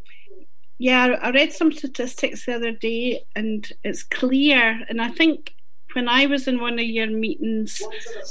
[0.78, 4.84] yeah, I read some statistics the other day, and it's clear.
[4.88, 5.54] And I think
[5.94, 7.82] when I was in one of your meetings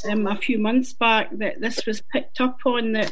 [0.10, 3.12] um, a few months back, that this was picked up on that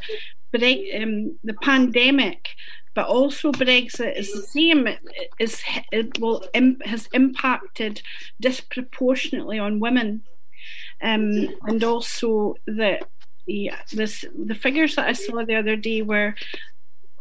[0.53, 2.49] um, the pandemic.
[2.95, 4.85] But also Brexit is the same.
[4.85, 4.99] It
[5.39, 6.45] is it will
[6.85, 8.03] has impacted
[8.39, 10.21] disproportionately on women,
[11.03, 13.07] um, and also that
[13.45, 16.33] yeah, this the figures that I saw the other day were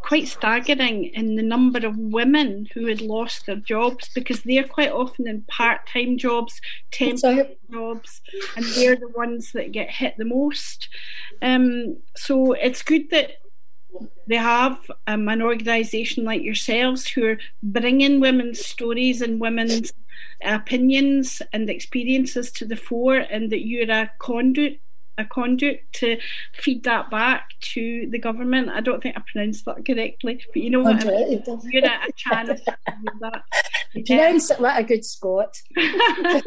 [0.02, 4.90] quite staggering in the number of women who had lost their jobs because they're quite
[4.90, 6.60] often in part-time jobs,
[6.90, 8.20] temporary jobs,
[8.56, 10.88] and they're the ones that get hit the most.
[11.40, 13.30] Um, so it's good that
[14.26, 19.92] they have um, an organisation like yourselves who are bringing women's stories and women's
[20.42, 24.80] opinions and experiences to the fore, and that you're a conduit
[25.18, 26.18] a conduit to
[26.54, 28.70] feed that back to the government.
[28.70, 31.42] I don't think I pronounced that correctly, but you know what I mean.
[31.64, 32.56] You're a, a channel.
[33.20, 33.42] that.
[33.92, 35.60] you pronounce it like a good Scot.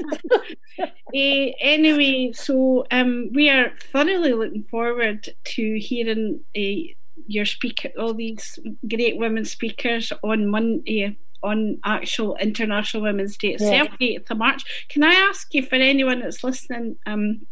[1.13, 6.91] Eh, anyway, so um, we are thoroughly looking forward to hearing uh,
[7.27, 11.17] your speaker, all these great women speakers on Monday.
[11.43, 13.83] On actual International Women's Day, it's Yeah.
[13.85, 14.63] 78th of March.
[14.89, 17.45] Can I ask you, for anyone that's listening, um,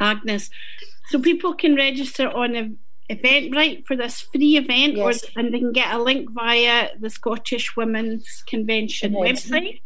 [0.00, 0.50] Agnes,
[1.08, 2.70] so people can register on a
[3.10, 5.24] Eventbrite for this free event, Yes.
[5.24, 9.50] or and they can get a link via the Scottish Women's Convention Convention.
[9.52, 9.80] website,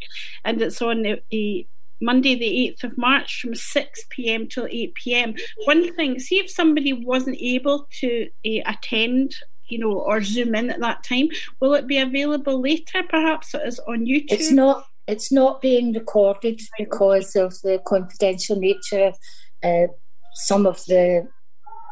[0.44, 1.64] and it's on the, the
[2.02, 5.34] Monday, the 8th of March from 6 pm till 8 pm.
[5.64, 9.34] One thing, see if somebody wasn't able to uh, attend,
[9.68, 11.28] you know, or zoom in at that time,
[11.60, 14.26] will it be available later perhaps it is on YouTube?
[14.32, 14.86] It's not.
[15.08, 19.16] It's not being recorded because of the confidential nature of
[19.64, 19.92] uh,
[20.34, 21.26] some of the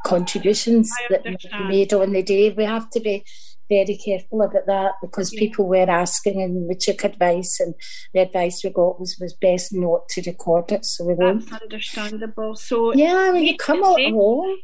[0.07, 1.24] contributions that
[1.69, 2.51] made on the day.
[2.51, 3.24] We have to be
[3.70, 7.74] very careful about that because people were asking and we took advice and
[8.12, 11.48] the advice we got was was best not to record it so we won't.
[11.48, 12.56] That's understandable.
[12.56, 14.59] So Yeah, when you come out along.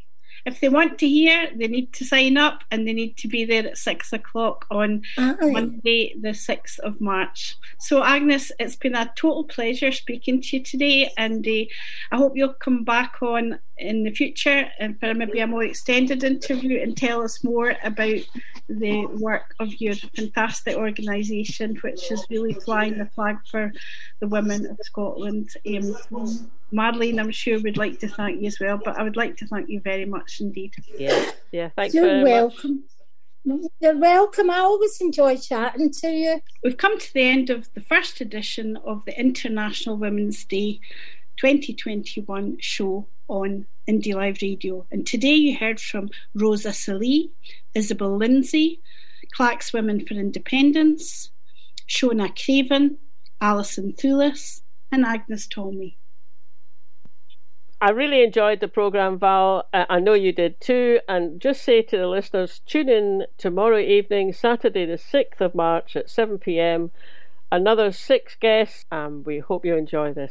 [0.45, 3.45] If they want to hear, they need to sign up and they need to be
[3.45, 5.35] there at six o'clock on Aye.
[5.41, 7.57] Monday, the 6th of March.
[7.81, 11.65] So, Agnes, it's been a total pleasure speaking to you today, and uh,
[12.13, 16.25] I hope you'll come back on in the future and for maybe a more extended
[16.25, 18.21] interview and tell us more about
[18.69, 23.73] the work of your fantastic organisation, which is really flying the flag for
[24.21, 25.51] the women of Scotland.
[25.67, 25.97] Um,
[26.73, 29.47] Marlene, I'm sure would like to thank you as well, but I would like to
[29.47, 30.75] thank you very much indeed.
[30.99, 32.31] Yeah, yeah, thanks You're very much.
[32.31, 32.85] welcome.
[33.79, 34.51] You're welcome.
[34.51, 36.41] I always enjoy chatting to you.
[36.65, 40.81] We've come to the end of the first edition of the International Women's Day
[41.37, 44.87] 2021 show on Indie Live Radio.
[44.91, 47.31] And today you heard from Roza Salih,
[47.75, 48.81] Isobel Lindsay,
[49.33, 51.31] Clacks Women for Independence,
[51.89, 52.99] Shona Craven,
[53.41, 55.97] Alison Thewliss, and Agnes Tolmie.
[57.79, 59.69] I really enjoyed the programme, Val.
[59.73, 61.01] I know you did too.
[61.07, 65.95] And just say to the listeners tune in tomorrow evening, Saturday, the 6th of March
[65.95, 66.91] at 7 pm.
[67.53, 70.25] Another six guests, and we hope you enjoy this.